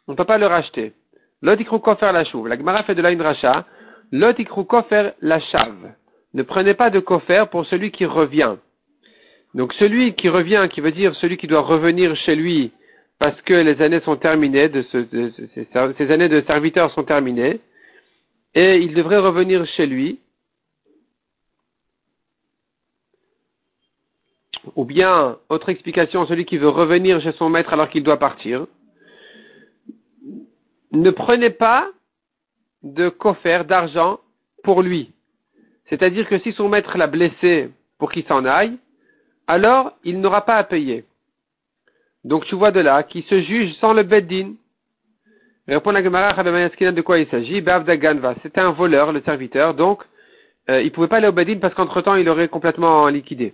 On 0.07 0.13
ne 0.13 0.17
peut 0.17 0.23
pas 0.23 0.37
le 0.37 0.47
racheter. 0.47 0.93
L'otikrou 1.41 1.79
kofer 1.79 2.11
la 2.11 2.23
chouve. 2.25 2.47
La 2.47 2.57
Gemara 2.57 2.83
fait 2.83 2.95
de 2.95 3.01
là 3.01 3.11
une 3.11 3.21
rachat. 3.21 3.65
L'otikrou 4.11 4.63
kofer 4.63 5.11
la 5.21 5.39
chave. 5.39 5.93
Ne 6.33 6.43
prenez 6.43 6.73
pas 6.73 6.89
de 6.89 6.99
kofer 6.99 7.45
pour 7.49 7.65
celui 7.65 7.91
qui 7.91 8.05
revient. 8.05 8.55
Donc 9.53 9.73
celui 9.73 10.15
qui 10.15 10.27
revient, 10.29 10.67
qui 10.71 10.81
veut 10.81 10.91
dire 10.91 11.15
celui 11.15 11.37
qui 11.37 11.47
doit 11.47 11.61
revenir 11.61 12.15
chez 12.15 12.35
lui 12.35 12.71
parce 13.19 13.41
que 13.41 13.53
les 13.53 13.81
années 13.81 14.01
sont 14.01 14.17
terminées, 14.17 14.69
de, 14.69 16.11
années 16.11 16.29
de 16.29 16.41
serviteurs 16.41 16.91
sont 16.91 17.03
terminées, 17.03 17.61
et 18.53 18.77
il 18.77 18.93
devrait 18.93 19.19
revenir 19.19 19.65
chez 19.65 19.85
lui, 19.85 20.19
ou 24.75 24.83
bien, 24.83 25.37
autre 25.49 25.69
explication, 25.69 26.25
celui 26.25 26.45
qui 26.45 26.57
veut 26.57 26.69
revenir 26.69 27.21
chez 27.21 27.31
son 27.33 27.49
maître 27.49 27.71
alors 27.71 27.89
qu'il 27.89 28.03
doit 28.03 28.19
partir, 28.19 28.65
ne 31.01 31.11
prenez 31.11 31.49
pas 31.49 31.87
de 32.83 33.09
coffre 33.09 33.63
d'argent 33.63 34.19
pour 34.63 34.81
lui. 34.81 35.11
C'est-à-dire 35.89 36.27
que 36.27 36.39
si 36.39 36.51
son 36.53 36.69
maître 36.69 36.97
l'a 36.97 37.07
blessé 37.07 37.69
pour 37.97 38.11
qu'il 38.11 38.25
s'en 38.25 38.45
aille, 38.45 38.77
alors 39.47 39.93
il 40.03 40.19
n'aura 40.19 40.45
pas 40.45 40.55
à 40.55 40.63
payer. 40.63 41.05
Donc 42.23 42.45
tu 42.45 42.55
vois 42.55 42.71
de 42.71 42.79
là 42.79 43.03
qui 43.03 43.21
se 43.23 43.41
juge 43.41 43.73
sans 43.75 43.93
le 43.93 44.03
beddin. 44.03 44.53
Répond 45.67 45.91
la 45.91 46.03
Gemara 46.03 46.43
de 46.43 47.01
quoi 47.01 47.17
il 47.17 47.27
s'agit? 47.27 47.63
C'était 48.43 48.61
un 48.61 48.71
voleur, 48.71 49.11
le 49.11 49.21
serviteur, 49.21 49.73
donc 49.73 50.03
euh, 50.69 50.81
il 50.81 50.85
ne 50.85 50.89
pouvait 50.89 51.07
pas 51.07 51.17
aller 51.17 51.27
au 51.27 51.31
Bedin 51.31 51.59
parce 51.59 51.73
qu'entre-temps 51.73 52.15
il 52.15 52.27
aurait 52.29 52.47
complètement 52.47 53.07
liquidé. 53.07 53.53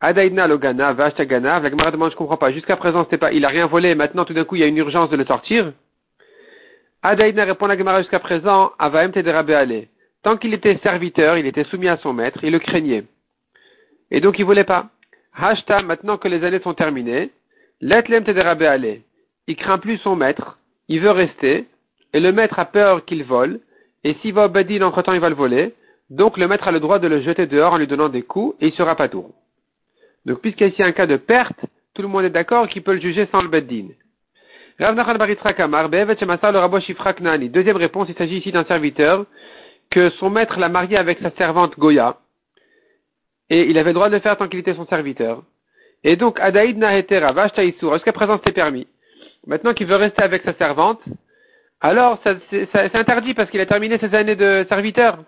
Adaidna 0.00 0.46
Logana, 0.46 0.94
Vashtagana, 0.94 1.60
la 1.60 1.70
Gemara 1.70 1.90
demande, 1.90 2.10
je 2.10 2.16
comprends 2.16 2.38
pas. 2.38 2.52
Jusqu'à 2.52 2.76
présent, 2.76 3.04
c'était 3.04 3.18
pas, 3.18 3.32
il 3.32 3.44
a 3.44 3.48
rien 3.48 3.66
volé, 3.66 3.94
maintenant 3.94 4.24
tout 4.24 4.32
d'un 4.32 4.44
coup 4.44 4.56
il 4.56 4.60
y 4.60 4.64
a 4.64 4.66
une 4.66 4.78
urgence 4.78 5.10
de 5.10 5.16
le 5.16 5.26
sortir. 5.26 5.72
Adaidna 7.02 7.44
répond 7.44 7.66
la 7.66 7.78
Gemara 7.78 8.02
jusqu'à 8.02 8.18
présent, 8.18 8.72
Avaem 8.78 9.10
Ale. 9.14 9.86
Tant 10.22 10.36
qu'il 10.36 10.52
était 10.52 10.78
serviteur, 10.82 11.38
il 11.38 11.46
était 11.46 11.64
soumis 11.64 11.88
à 11.88 11.96
son 11.96 12.12
maître, 12.12 12.40
il 12.42 12.52
le 12.52 12.58
craignait. 12.58 13.04
Et 14.10 14.20
donc 14.20 14.38
il 14.38 14.44
voulait 14.44 14.64
pas. 14.64 14.90
Hashta, 15.34 15.80
maintenant 15.80 16.18
que 16.18 16.28
les 16.28 16.44
années 16.44 16.60
sont 16.60 16.74
terminées, 16.74 17.30
Letlem 17.80 18.24
Ale. 18.26 19.00
Il 19.46 19.56
craint 19.56 19.78
plus 19.78 19.96
son 19.98 20.14
maître, 20.14 20.58
il 20.88 21.00
veut 21.00 21.10
rester, 21.10 21.66
et 22.12 22.20
le 22.20 22.32
maître 22.32 22.58
a 22.58 22.66
peur 22.66 23.06
qu'il 23.06 23.24
vole, 23.24 23.60
et 24.04 24.14
s'il 24.20 24.34
va 24.34 24.46
au 24.46 24.48
badin, 24.50 24.82
entre-temps 24.82 25.14
il 25.14 25.20
va 25.20 25.30
le 25.30 25.34
voler, 25.34 25.74
donc 26.10 26.36
le 26.36 26.48
maître 26.48 26.68
a 26.68 26.72
le 26.72 26.80
droit 26.80 26.98
de 26.98 27.08
le 27.08 27.22
jeter 27.22 27.46
dehors 27.46 27.72
en 27.72 27.78
lui 27.78 27.86
donnant 27.86 28.10
des 28.10 28.22
coups, 28.22 28.56
et 28.60 28.66
il 28.66 28.72
sera 28.74 28.94
pas 28.94 29.08
tour. 29.08 29.30
Donc 30.26 30.40
puisqu'il 30.40 30.74
y 30.78 30.82
a 30.82 30.86
un 30.86 30.92
cas 30.92 31.06
de 31.06 31.16
perte, 31.16 31.64
tout 31.94 32.02
le 32.02 32.08
monde 32.08 32.24
est 32.24 32.30
d'accord 32.30 32.68
qu'il 32.68 32.82
peut 32.82 32.92
le 32.92 33.00
juger 33.00 33.26
sans 33.32 33.40
le 33.40 33.48
badin. 33.48 33.88
Deuxième 34.80 34.98
réponse, 37.76 38.08
il 38.08 38.14
s'agit 38.14 38.38
ici 38.38 38.50
d'un 38.50 38.64
serviteur 38.64 39.26
que 39.90 40.08
son 40.10 40.30
maître 40.30 40.58
l'a 40.58 40.70
marié 40.70 40.96
avec 40.96 41.18
sa 41.18 41.30
servante 41.32 41.78
Goya, 41.78 42.16
et 43.50 43.68
il 43.68 43.76
avait 43.76 43.90
le 43.90 43.94
droit 43.94 44.08
de 44.08 44.14
le 44.14 44.20
faire 44.20 44.38
tant 44.38 44.48
qu'il 44.48 44.60
était 44.60 44.74
son 44.74 44.86
serviteur. 44.86 45.42
Et 46.02 46.16
donc, 46.16 46.40
Adaïd 46.40 46.78
Nahetera, 46.78 47.34
jusqu'à 47.58 48.12
présent 48.14 48.40
c'est 48.42 48.54
permis. 48.54 48.86
Maintenant 49.46 49.74
qu'il 49.74 49.86
veut 49.86 49.96
rester 49.96 50.22
avec 50.22 50.44
sa 50.44 50.54
servante, 50.54 51.02
alors 51.82 52.18
c'est 52.50 52.94
interdit 52.94 53.34
parce 53.34 53.50
qu'il 53.50 53.60
a 53.60 53.66
terminé 53.66 53.98
ses 53.98 54.14
années 54.14 54.36
de 54.36 54.64
serviteur. 54.70 55.18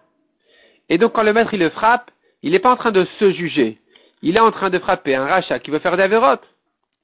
Et 0.88 0.96
donc 0.96 1.12
quand 1.12 1.24
le 1.24 1.34
maître 1.34 1.52
il 1.52 1.60
le 1.60 1.68
frappe, 1.68 2.10
il 2.42 2.52
n'est 2.52 2.58
pas 2.58 2.72
en 2.72 2.76
train 2.76 2.90
de 2.90 3.04
se 3.18 3.32
juger. 3.32 3.76
Il 4.22 4.34
est 4.34 4.40
en 4.40 4.50
train 4.50 4.70
de 4.70 4.78
frapper 4.78 5.14
un 5.14 5.26
rachat 5.26 5.58
qui 5.58 5.70
veut 5.70 5.78
faire 5.78 5.98
des 5.98 6.04
avérotes. 6.04 6.48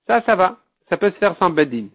Ça, 0.07 0.23
ça 0.25 0.35
va. 0.35 0.57
Ça 0.89 0.97
peut 0.97 1.11
se 1.11 1.17
faire 1.17 1.37
sans 1.39 1.51
beddin. 1.51 1.89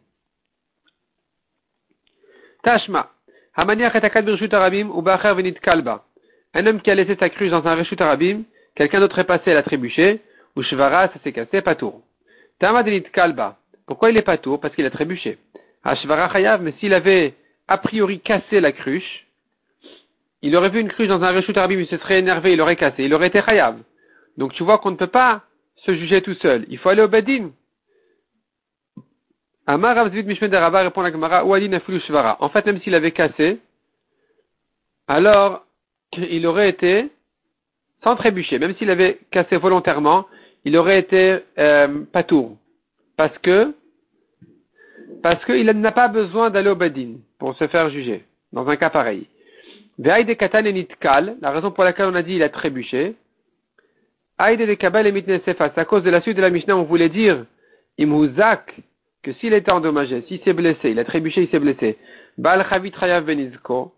Tashma. 2.63 3.09
Un 3.55 3.69
homme 6.65 6.81
qui 6.81 6.91
a 6.91 6.95
laissé 6.95 7.15
sa 7.17 7.29
cruche 7.29 7.49
dans 7.49 7.67
un 7.67 7.75
reshut 7.75 8.01
arabim, 8.01 8.43
quelqu'un 8.75 8.99
d'autre 8.99 9.19
est 9.19 9.25
passé, 9.25 9.51
elle 9.51 9.57
a 9.57 9.63
trébuché, 9.63 10.21
ou 10.55 10.63
shvara, 10.63 11.09
ça 11.09 11.15
s'est 11.23 11.33
cassé, 11.33 11.61
pas 11.61 11.75
tour. 11.75 12.01
Tamadenit 12.59 13.03
kalba. 13.13 13.57
Pourquoi 13.85 14.09
il 14.11 14.17
est 14.17 14.23
pas 14.23 14.37
tour? 14.37 14.59
Parce 14.59 14.73
qu'il 14.75 14.85
a 14.85 14.89
trébuché. 14.89 15.37
Hashvara 15.83 16.31
Chayav, 16.31 16.61
mais 16.61 16.71
s'il 16.79 16.93
avait 16.93 17.33
a 17.67 17.77
priori 17.77 18.21
cassé 18.21 18.61
la 18.61 18.71
cruche, 18.71 19.27
il 20.41 20.55
aurait 20.55 20.69
vu 20.69 20.79
une 20.79 20.89
cruche 20.89 21.07
dans 21.07 21.21
un 21.23 21.31
reshut 21.31 21.55
il 21.69 21.87
se 21.87 21.97
serait 21.97 22.19
énervé, 22.19 22.53
il 22.53 22.61
aurait 22.61 22.75
cassé, 22.75 23.03
il 23.03 23.13
aurait 23.13 23.27
été 23.27 23.41
Chayav. 23.41 23.77
Donc 24.37 24.53
tu 24.53 24.63
vois 24.63 24.77
qu'on 24.77 24.91
ne 24.91 24.95
peut 24.95 25.07
pas 25.07 25.43
se 25.85 25.93
juger 25.95 26.21
tout 26.21 26.35
seul. 26.35 26.65
Il 26.69 26.77
faut 26.77 26.89
aller 26.89 27.01
au 27.01 27.07
Bedin. 27.07 27.51
Amar 29.65 29.95
Ravzvit 29.95 30.23
Mishmed 30.23 30.53
répond 30.53 31.01
la 31.01 31.11
Gemara, 31.11 31.43
Shvara. 31.99 32.37
En 32.41 32.49
fait, 32.49 32.65
même 32.65 32.81
s'il 32.81 32.95
avait 32.95 33.11
cassé, 33.11 33.59
alors 35.07 35.65
il 36.17 36.45
aurait 36.45 36.69
été 36.69 37.09
sans 38.03 38.15
trébucher. 38.15 38.59
Même 38.59 38.75
s'il 38.75 38.91
avait 38.91 39.19
cassé 39.31 39.55
volontairement, 39.55 40.27
il 40.65 40.75
aurait 40.77 40.99
été 40.99 41.39
euh, 41.57 42.03
tour. 42.27 42.57
Parce 43.15 43.37
que 43.39 43.73
Parce 45.21 45.43
qu'il 45.45 45.65
n'a 45.65 45.91
pas 45.91 46.09
besoin 46.09 46.49
d'aller 46.49 46.69
au 46.69 46.75
Badin 46.75 47.15
pour 47.39 47.55
se 47.55 47.67
faire 47.67 47.89
juger, 47.89 48.25
dans 48.51 48.67
un 48.67 48.75
cas 48.75 48.89
pareil. 48.89 49.27
de 49.97 50.33
katan 50.33 50.65
et 50.65 50.73
nitkal, 50.73 51.37
la 51.41 51.51
raison 51.51 51.71
pour 51.71 51.85
laquelle 51.85 52.07
on 52.07 52.15
a 52.15 52.21
dit 52.21 52.35
il 52.35 52.43
a 52.43 52.49
trébuché. 52.49 53.15
Aïde 54.37 54.67
de 54.67 54.73
kabal 54.73 55.07
et 55.07 55.41
c'est 55.45 55.61
à 55.61 55.85
cause 55.85 56.03
de 56.03 56.09
la 56.09 56.19
suite 56.21 56.35
de 56.35 56.41
la 56.41 56.49
Mishnah, 56.49 56.75
on 56.75 56.83
voulait 56.83 57.09
dire, 57.09 57.45
imuzak, 57.97 58.75
que 59.23 59.31
s'il 59.33 59.53
était 59.53 59.71
endommagé, 59.71 60.21
s'il 60.27 60.41
s'est 60.41 60.53
blessé, 60.53 60.91
il 60.91 60.99
a 60.99 61.05
trébuché, 61.05 61.43
il 61.43 61.49
s'est 61.49 61.59
blessé. 61.59 61.97
Bal 62.37 62.65
chavit 62.69 62.91
chayav 62.91 63.25
benizko, 63.25 63.93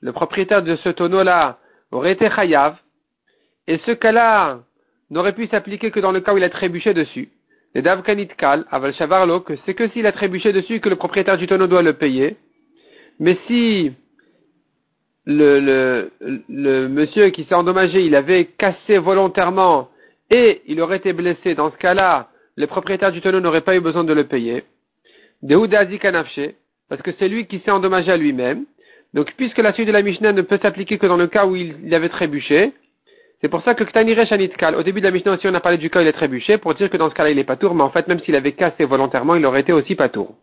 le 0.00 0.12
propriétaire 0.12 0.62
de 0.62 0.76
ce 0.76 0.90
tonneau-là 0.90 1.58
aurait 1.90 2.12
été 2.12 2.28
chayav, 2.30 2.76
et 3.66 3.78
ce 3.86 3.92
cas-là 3.92 4.60
n'aurait 5.10 5.34
pu 5.34 5.46
s'appliquer 5.46 5.90
que 5.90 6.00
dans 6.00 6.12
le 6.12 6.20
cas 6.20 6.34
où 6.34 6.36
il 6.36 6.44
a 6.44 6.50
trébuché 6.50 6.94
dessus. 6.94 7.30
Les 7.74 7.82
kal, 8.38 8.64
aval 8.70 8.94
shavarlo, 8.94 9.40
que 9.40 9.54
c'est 9.64 9.74
que 9.74 9.88
s'il 9.88 10.06
a 10.06 10.12
trébuché 10.12 10.52
dessus 10.52 10.80
que 10.80 10.88
le 10.88 10.96
propriétaire 10.96 11.36
du 11.36 11.46
tonneau 11.46 11.66
doit 11.66 11.82
le 11.82 11.92
payer. 11.92 12.36
Mais 13.18 13.38
si 13.46 13.92
le, 15.26 15.60
le, 15.60 16.10
le 16.48 16.88
monsieur 16.88 17.30
qui 17.30 17.44
s'est 17.44 17.54
endommagé, 17.54 18.02
il 18.04 18.14
avait 18.14 18.46
cassé 18.58 18.98
volontairement 18.98 19.90
et 20.30 20.62
il 20.66 20.80
aurait 20.80 20.96
été 20.96 21.12
blessé, 21.12 21.54
dans 21.54 21.70
ce 21.70 21.76
cas-là, 21.76 22.30
le 22.56 22.66
propriétaire 22.66 23.12
du 23.12 23.20
tonneau 23.20 23.40
n'aurait 23.40 23.60
pas 23.60 23.76
eu 23.76 23.80
besoin 23.80 24.04
de 24.04 24.12
le 24.12 24.24
payer. 24.24 24.64
parce 26.88 27.02
que 27.02 27.12
c'est 27.18 27.28
lui 27.28 27.46
qui 27.46 27.60
s'est 27.60 27.70
endommagé 27.70 28.10
à 28.10 28.16
lui-même. 28.16 28.64
Donc, 29.14 29.32
puisque 29.36 29.58
la 29.58 29.72
suite 29.72 29.86
de 29.86 29.92
la 29.92 30.02
Mishnah 30.02 30.32
ne 30.32 30.42
peut 30.42 30.58
s'appliquer 30.60 30.98
que 30.98 31.06
dans 31.06 31.16
le 31.16 31.26
cas 31.26 31.46
où 31.46 31.54
il, 31.56 31.94
avait 31.94 32.08
trébuché, 32.08 32.72
c'est 33.40 33.48
pour 33.48 33.62
ça 33.62 33.74
que 33.74 33.84
Ktanire 33.84 34.26
Shanitkal, 34.26 34.74
au 34.74 34.82
début 34.82 35.00
de 35.00 35.06
la 35.06 35.10
Mishnah 35.10 35.32
aussi, 35.32 35.46
on 35.46 35.54
a 35.54 35.60
parlé 35.60 35.78
du 35.78 35.90
cas 35.90 36.00
où 36.00 36.02
il 36.02 36.08
est 36.08 36.12
trébuché, 36.12 36.58
pour 36.58 36.74
dire 36.74 36.90
que 36.90 36.96
dans 36.96 37.10
ce 37.10 37.14
cas-là, 37.14 37.30
il 37.30 37.38
est 37.38 37.44
pas 37.44 37.56
tour, 37.56 37.74
mais 37.74 37.82
en 37.82 37.90
fait, 37.90 38.08
même 38.08 38.20
s'il 38.20 38.34
avait 38.34 38.52
cassé 38.52 38.84
volontairement, 38.84 39.34
il 39.34 39.44
aurait 39.46 39.60
été 39.60 39.72
aussi 39.72 39.94
pas 39.94 40.08
tour. 40.08 40.34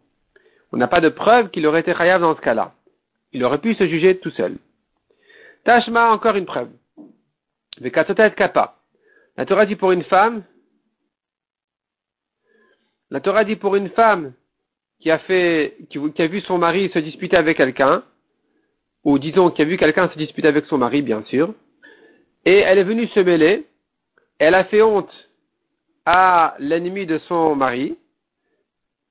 On 0.71 0.77
n'a 0.77 0.87
pas 0.87 1.01
de 1.01 1.09
preuve 1.09 1.49
qu'il 1.49 1.65
aurait 1.67 1.81
été 1.81 1.93
chayav 1.93 2.21
dans 2.21 2.35
ce 2.35 2.41
cas-là. 2.41 2.73
Il 3.31 3.43
aurait 3.43 3.59
pu 3.59 3.73
se 3.73 3.87
juger 3.87 4.17
tout 4.17 4.31
seul. 4.31 4.57
Tashma, 5.65 6.11
encore 6.11 6.35
une 6.35 6.45
preuve. 6.45 6.69
Vekatotet 7.79 8.31
Kappa. 8.31 8.75
La 9.37 9.45
Torah 9.45 9.65
dit 9.65 9.75
pour 9.75 9.91
une 9.91 10.03
femme, 10.03 10.43
la 13.13 13.21
Torah 13.21 13.43
dit 13.43 13.57
pour 13.57 13.75
une 13.75 13.89
femme 13.89 14.33
qui 14.99 15.11
a 15.11 15.19
qui 15.19 16.27
vu 16.27 16.41
son 16.41 16.57
mari 16.57 16.89
se 16.89 16.97
disputer 16.97 17.37
avec 17.37 17.57
quelqu'un, 17.57 18.03
ou 19.03 19.19
disons 19.19 19.51
qu'il 19.51 19.63
a 19.63 19.67
vu 19.67 19.77
quelqu'un 19.77 20.09
se 20.09 20.17
disputer 20.17 20.47
avec 20.47 20.65
son 20.65 20.79
mari, 20.79 21.03
bien 21.03 21.21
sûr, 21.25 21.53
et 22.43 22.57
elle 22.57 22.79
est 22.79 22.83
venue 22.83 23.05
se 23.09 23.19
mêler, 23.19 23.67
elle 24.39 24.55
a 24.55 24.63
fait 24.63 24.81
honte 24.81 25.13
à 26.07 26.55
l'ennemi 26.57 27.05
de 27.05 27.19
son 27.19 27.55
mari, 27.55 27.95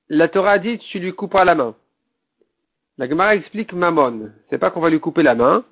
la 0.09 0.27
Torah 0.27 0.59
dit 0.59 0.79
tu 0.79 0.99
lui 0.99 1.13
couperas 1.13 1.45
la 1.45 1.55
main. 1.55 1.73
La 2.97 3.07
Gemara 3.07 3.35
explique 3.35 3.71
Mammon. 3.71 4.31
C'est 4.49 4.57
pas 4.57 4.69
qu'on 4.69 4.81
va 4.81 4.89
lui 4.89 4.99
couper 4.99 5.23
la 5.23 5.33
main, 5.33 5.63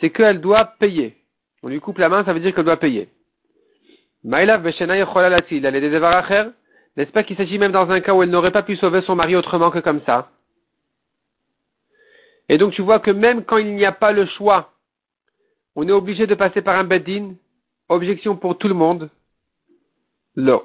c'est 0.00 0.08
qu'elle 0.08 0.40
doit 0.40 0.72
payer. 0.78 1.16
On 1.62 1.68
lui 1.68 1.80
coupe 1.80 1.98
la 1.98 2.08
main, 2.08 2.24
ça 2.24 2.32
veut 2.32 2.40
dire 2.40 2.54
qu'elle 2.54 2.64
doit 2.64 2.78
payer. 2.78 3.10
N'est-ce 6.96 7.10
pas 7.10 7.24
qu'il 7.24 7.36
s'agit 7.36 7.58
même 7.58 7.72
dans 7.72 7.90
un 7.90 8.00
cas 8.00 8.14
où 8.14 8.22
elle 8.22 8.30
n'aurait 8.30 8.52
pas 8.52 8.62
pu 8.62 8.76
sauver 8.76 9.02
son 9.02 9.16
mari 9.16 9.34
autrement 9.36 9.70
que 9.70 9.80
comme 9.80 10.00
ça 10.02 10.30
et 12.48 12.58
donc 12.58 12.72
tu 12.74 12.82
vois 12.82 13.00
que 13.00 13.10
même 13.10 13.44
quand 13.44 13.56
il 13.58 13.74
n'y 13.74 13.84
a 13.84 13.92
pas 13.92 14.12
le 14.12 14.26
choix, 14.26 14.72
on 15.76 15.88
est 15.88 15.92
obligé 15.92 16.26
de 16.26 16.34
passer 16.34 16.62
par 16.62 16.76
un 16.76 16.84
beddin, 16.84 17.34
objection 17.88 18.36
pour 18.36 18.58
tout 18.58 18.68
le 18.68 18.74
monde. 18.74 19.10
Non. 20.36 20.62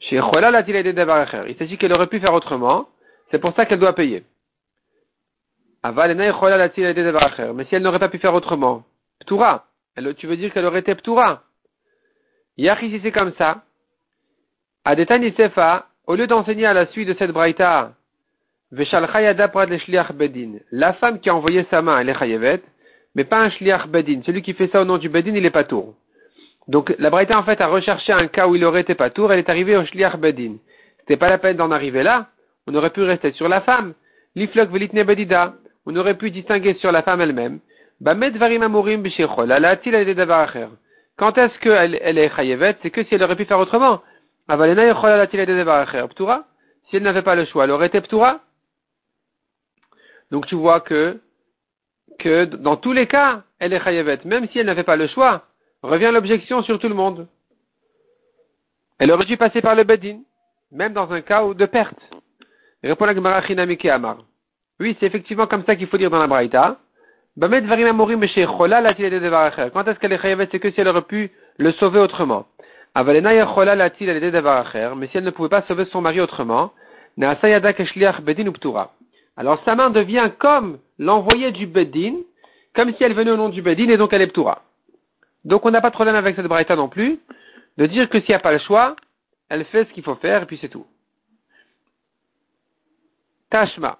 Chez 0.00 0.16
il 0.16 1.56
s'agit 1.58 1.78
qu'elle 1.78 1.92
aurait 1.92 2.08
pu 2.08 2.18
faire 2.18 2.34
autrement, 2.34 2.88
c'est 3.30 3.38
pour 3.38 3.54
ça 3.54 3.66
qu'elle 3.66 3.78
doit 3.78 3.94
payer. 3.94 4.24
Mais 5.84 5.92
si 7.64 7.74
elle 7.74 7.82
n'aurait 7.82 7.98
pas 7.98 8.08
pu 8.08 8.18
faire 8.18 8.34
autrement, 8.34 8.84
Ptura, 9.20 9.66
tu 10.16 10.26
veux 10.26 10.36
dire 10.36 10.52
qu'elle 10.52 10.66
aurait 10.66 10.80
été 10.80 10.94
Ptura. 10.94 11.42
Yachi, 12.56 12.90
si 12.90 13.00
c'est 13.02 13.12
comme 13.12 13.32
ça, 13.38 13.62
Adetani 14.84 15.32
Sefa, 15.36 15.86
au 16.08 16.16
lieu 16.16 16.26
d'enseigner 16.26 16.66
à 16.66 16.74
la 16.74 16.86
suite 16.86 17.06
de 17.06 17.14
cette 17.14 17.30
braïta, 17.30 17.92
la 18.72 20.92
femme 20.94 21.20
qui 21.20 21.30
a 21.30 21.36
envoyé 21.36 21.64
sa 21.70 21.82
main, 21.82 22.00
elle 22.00 22.08
est 22.08 22.18
chayevet, 22.18 22.60
mais 23.14 23.22
pas 23.22 23.42
un 23.42 23.50
shliach 23.50 23.86
bedin. 23.86 24.22
Celui 24.26 24.42
qui 24.42 24.54
fait 24.54 24.68
ça 24.72 24.80
au 24.80 24.84
nom 24.84 24.98
du 24.98 25.08
bedin, 25.08 25.36
il 25.36 25.46
est 25.46 25.50
pas 25.50 25.62
tour. 25.62 25.94
Donc, 26.66 26.94
la 26.98 27.10
Braïta, 27.10 27.38
en 27.38 27.44
fait, 27.44 27.60
a 27.60 27.66
recherché 27.66 28.12
un 28.12 28.26
cas 28.26 28.48
où 28.48 28.56
il 28.56 28.64
aurait 28.64 28.80
été 28.80 28.94
pas 28.94 29.10
tour, 29.10 29.32
elle 29.32 29.40
est 29.40 29.50
arrivée 29.50 29.76
au 29.76 29.84
shliach 29.84 30.16
bedin. 30.16 30.54
C'était 31.00 31.16
pas 31.16 31.28
la 31.28 31.38
peine 31.38 31.56
d'en 31.56 31.70
arriver 31.70 32.02
là. 32.02 32.26
On 32.66 32.74
aurait 32.74 32.90
pu 32.90 33.02
rester 33.02 33.32
sur 33.32 33.48
la 33.48 33.60
femme. 33.60 33.94
L'iflok 34.34 34.70
velitne 34.70 35.04
bedida. 35.04 35.54
On 35.86 35.94
aurait 35.96 36.16
pu 36.16 36.30
distinguer 36.30 36.74
sur 36.74 36.90
la 36.90 37.02
femme 37.02 37.20
elle-même. 37.20 37.60
Quand 41.18 41.38
est-ce 41.38 41.58
qu'elle 41.58 41.98
elle 42.02 42.18
est 42.18 42.34
chayevet? 42.34 42.76
C'est 42.82 42.90
que 42.90 43.04
si 43.04 43.14
elle 43.14 43.22
aurait 43.22 43.36
pu 43.36 43.44
faire 43.44 43.58
autrement. 43.58 44.00
Si 44.48 44.54
elle 46.96 47.02
n'avait 47.02 47.22
pas 47.22 47.34
le 47.34 47.44
choix, 47.46 47.64
elle 47.64 47.70
aurait 47.70 47.86
été 47.86 48.00
ptura. 48.00 48.40
Donc 50.30 50.46
tu 50.46 50.54
vois 50.54 50.80
que, 50.80 51.20
que 52.18 52.44
dans 52.44 52.76
tous 52.76 52.92
les 52.92 53.06
cas, 53.06 53.42
elle 53.58 53.72
est 53.72 53.82
chayavet, 53.82 54.20
même 54.24 54.48
si 54.48 54.58
elle 54.58 54.66
n'avait 54.66 54.82
pas 54.82 54.96
le 54.96 55.06
choix. 55.06 55.44
Revient 55.82 56.10
l'objection 56.12 56.62
sur 56.62 56.78
tout 56.78 56.88
le 56.88 56.94
monde. 56.94 57.26
Elle 58.98 59.10
aurait 59.10 59.26
dû 59.26 59.36
passer 59.36 59.60
par 59.60 59.74
le 59.74 59.84
bedin, 59.84 60.20
même 60.70 60.92
dans 60.92 61.10
un 61.12 61.22
cas 61.22 61.42
de 61.52 61.66
perte. 61.66 61.98
Répond 62.82 63.04
la 63.04 63.14
Gemara 63.14 63.42
Amar. 63.90 64.18
Oui, 64.80 64.96
c'est 64.98 65.06
effectivement 65.06 65.46
comme 65.46 65.64
ça 65.64 65.76
qu'il 65.76 65.86
faut 65.86 65.98
dire 65.98 66.10
dans 66.10 66.18
la 66.18 66.26
Braïta. 66.26 66.78
Quand 67.40 67.50
est-ce 67.50 67.68
qu'elle 69.98 70.12
est 70.12 70.20
chayavet 70.20 70.48
C'est 70.50 70.60
que 70.60 70.70
si 70.70 70.80
elle 70.80 70.88
aurait 70.88 71.02
pu 71.02 71.30
le 71.58 71.72
sauver 71.72 72.00
autrement. 72.00 72.46
Mais 72.94 73.04
si 75.08 75.16
elle 75.16 75.24
ne 75.24 75.30
pouvait 75.30 75.48
pas 75.48 75.62
sauver 75.62 75.86
son 75.86 76.02
mari 76.02 76.20
autrement, 76.20 76.72
alors 79.36 79.62
sa 79.64 79.74
main 79.74 79.90
devient 79.90 80.30
comme 80.38 80.78
l'envoyé 80.98 81.52
du 81.52 81.66
Bedin, 81.66 82.16
comme 82.74 82.94
si 82.94 83.02
elle 83.02 83.14
venait 83.14 83.30
au 83.30 83.36
nom 83.36 83.48
du 83.48 83.62
Bedin 83.62 83.88
et 83.88 83.96
donc 83.96 84.12
elle 84.12 84.20
est 84.22 84.26
Ptoura. 84.26 84.62
Donc 85.44 85.64
on 85.64 85.70
n'a 85.70 85.80
pas 85.80 85.88
de 85.88 85.94
problème 85.94 86.16
avec 86.16 86.36
cette 86.36 86.46
braïta 86.46 86.76
non 86.76 86.88
plus, 86.88 87.18
de 87.78 87.86
dire 87.86 88.10
que 88.10 88.20
s'il 88.20 88.28
n'y 88.30 88.34
a 88.34 88.40
pas 88.40 88.52
le 88.52 88.58
choix, 88.58 88.94
elle 89.48 89.64
fait 89.66 89.84
ce 89.86 89.92
qu'il 89.92 90.04
faut 90.04 90.16
faire 90.16 90.42
et 90.42 90.46
puis 90.46 90.58
c'est 90.60 90.68
tout. 90.68 90.86
Tashma. 93.50 93.98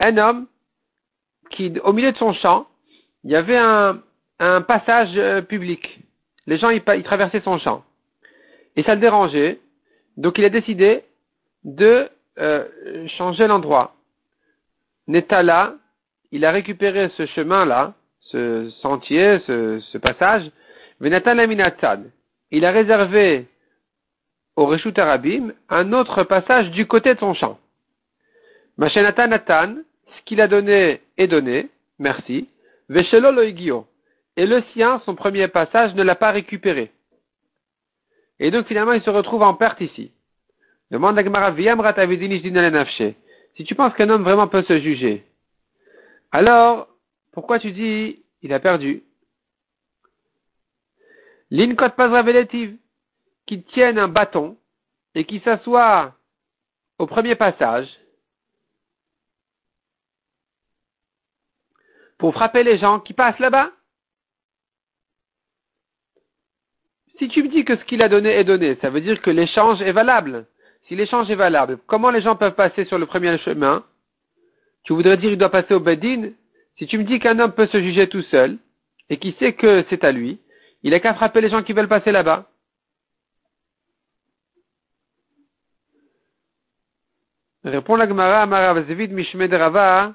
Un 0.00 0.18
homme 0.18 0.46
qui, 1.50 1.72
au 1.82 1.92
milieu 1.92 2.12
de 2.12 2.16
son 2.16 2.32
champ, 2.34 2.66
il 3.22 3.30
y 3.30 3.36
avait 3.36 3.56
un, 3.56 4.00
un 4.38 4.62
passage 4.62 5.12
euh, 5.16 5.42
public. 5.42 6.00
Les 6.46 6.58
gens, 6.58 6.70
ils, 6.70 6.82
traversaient 6.82 7.40
son 7.40 7.58
champ. 7.58 7.84
Et 8.76 8.82
ça 8.82 8.94
le 8.94 9.00
dérangeait. 9.00 9.60
Donc 10.16 10.38
il 10.38 10.44
a 10.44 10.50
décidé 10.50 11.02
de 11.64 12.08
euh, 12.38 12.64
changer 13.16 13.46
l'endroit. 13.46 13.94
Netala, 15.06 15.74
il 16.32 16.44
a 16.44 16.50
récupéré 16.50 17.10
ce 17.16 17.26
chemin-là, 17.26 17.94
ce 18.20 18.70
sentier, 18.82 19.38
ce, 19.46 19.98
passage, 19.98 20.50
il 22.50 22.64
a 22.64 22.70
réservé 22.70 23.46
au 24.56 24.66
Reshut 24.66 24.98
Arabim 24.98 25.52
un 25.68 25.92
autre 25.92 26.22
passage 26.24 26.70
du 26.70 26.86
côté 26.86 27.14
de 27.14 27.20
son 27.20 27.34
champ. 27.34 27.58
Machenatan 28.78 29.28
Natan, 29.28 29.76
ce 30.06 30.22
qu'il 30.24 30.40
a 30.40 30.48
donné 30.48 31.02
est 31.16 31.26
donné, 31.26 31.68
merci. 31.98 32.48
Veshelo 32.88 33.30
loigio. 33.30 33.86
Et 34.36 34.46
le 34.46 34.62
sien, 34.72 35.00
son 35.04 35.14
premier 35.14 35.48
passage, 35.48 35.94
ne 35.94 36.02
l'a 36.02 36.16
pas 36.16 36.30
récupéré. 36.30 36.92
Et 38.40 38.50
donc 38.50 38.66
finalement, 38.66 38.92
il 38.92 39.02
se 39.02 39.10
retrouve 39.10 39.42
en 39.42 39.54
perte 39.54 39.80
ici. 39.80 40.12
Demande 40.90 41.18
à 41.18 41.24
Gemara, 41.24 41.54
si 43.56 43.64
tu 43.64 43.74
penses 43.74 43.94
qu'un 43.94 44.10
homme 44.10 44.24
vraiment 44.24 44.48
peut 44.48 44.64
se 44.64 44.80
juger, 44.80 45.24
alors, 46.34 46.88
pourquoi 47.30 47.60
tu 47.60 47.70
dis, 47.70 48.24
il 48.42 48.52
a 48.52 48.58
perdu? 48.58 49.04
L'inkot 51.52 51.90
pas 51.90 52.08
révélative, 52.08 52.76
qui 53.46 53.62
tienne 53.62 54.00
un 54.00 54.08
bâton 54.08 54.56
et 55.14 55.26
qui 55.26 55.38
s'assoit 55.38 56.16
au 56.98 57.06
premier 57.06 57.36
passage 57.36 57.88
pour 62.18 62.34
frapper 62.34 62.64
les 62.64 62.78
gens 62.78 62.98
qui 62.98 63.12
passent 63.12 63.38
là-bas. 63.38 63.70
Si 67.18 67.28
tu 67.28 67.42
me 67.42 67.48
dis 67.48 67.64
que 67.64 67.76
ce 67.76 67.84
qu'il 67.84 68.02
a 68.02 68.08
donné 68.08 68.30
est 68.30 68.44
donné, 68.44 68.76
ça 68.80 68.90
veut 68.90 69.00
dire 69.00 69.22
que 69.22 69.30
l'échange 69.30 69.80
est 69.82 69.92
valable. 69.92 70.46
Si 70.88 70.96
l'échange 70.96 71.30
est 71.30 71.36
valable, 71.36 71.78
comment 71.86 72.10
les 72.10 72.22
gens 72.22 72.36
peuvent 72.36 72.54
passer 72.54 72.84
sur 72.84 72.98
le 72.98 73.06
premier 73.06 73.38
chemin? 73.38 73.84
Tu 74.84 74.92
voudrais 74.92 75.16
dire 75.16 75.30
qu'il 75.30 75.38
doit 75.38 75.50
passer 75.50 75.74
au 75.74 75.80
Bedin? 75.80 76.30
Si 76.76 76.86
tu 76.86 76.98
me 76.98 77.04
dis 77.04 77.20
qu'un 77.20 77.38
homme 77.38 77.52
peut 77.52 77.68
se 77.68 77.80
juger 77.80 78.08
tout 78.08 78.22
seul, 78.22 78.58
et 79.10 79.18
qui 79.18 79.32
sait 79.38 79.52
que 79.52 79.84
c'est 79.88 80.04
à 80.04 80.12
lui, 80.12 80.40
il 80.82 80.90
n'a 80.90 81.00
qu'à 81.00 81.14
frapper 81.14 81.40
les 81.40 81.48
gens 81.48 81.62
qui 81.62 81.72
veulent 81.72 81.88
passer 81.88 82.12
là-bas. 82.12 82.48
Répond 87.64 87.96
la 87.96 88.06
Gemara 88.06 88.46
de 88.46 89.56
Rava. 89.56 90.14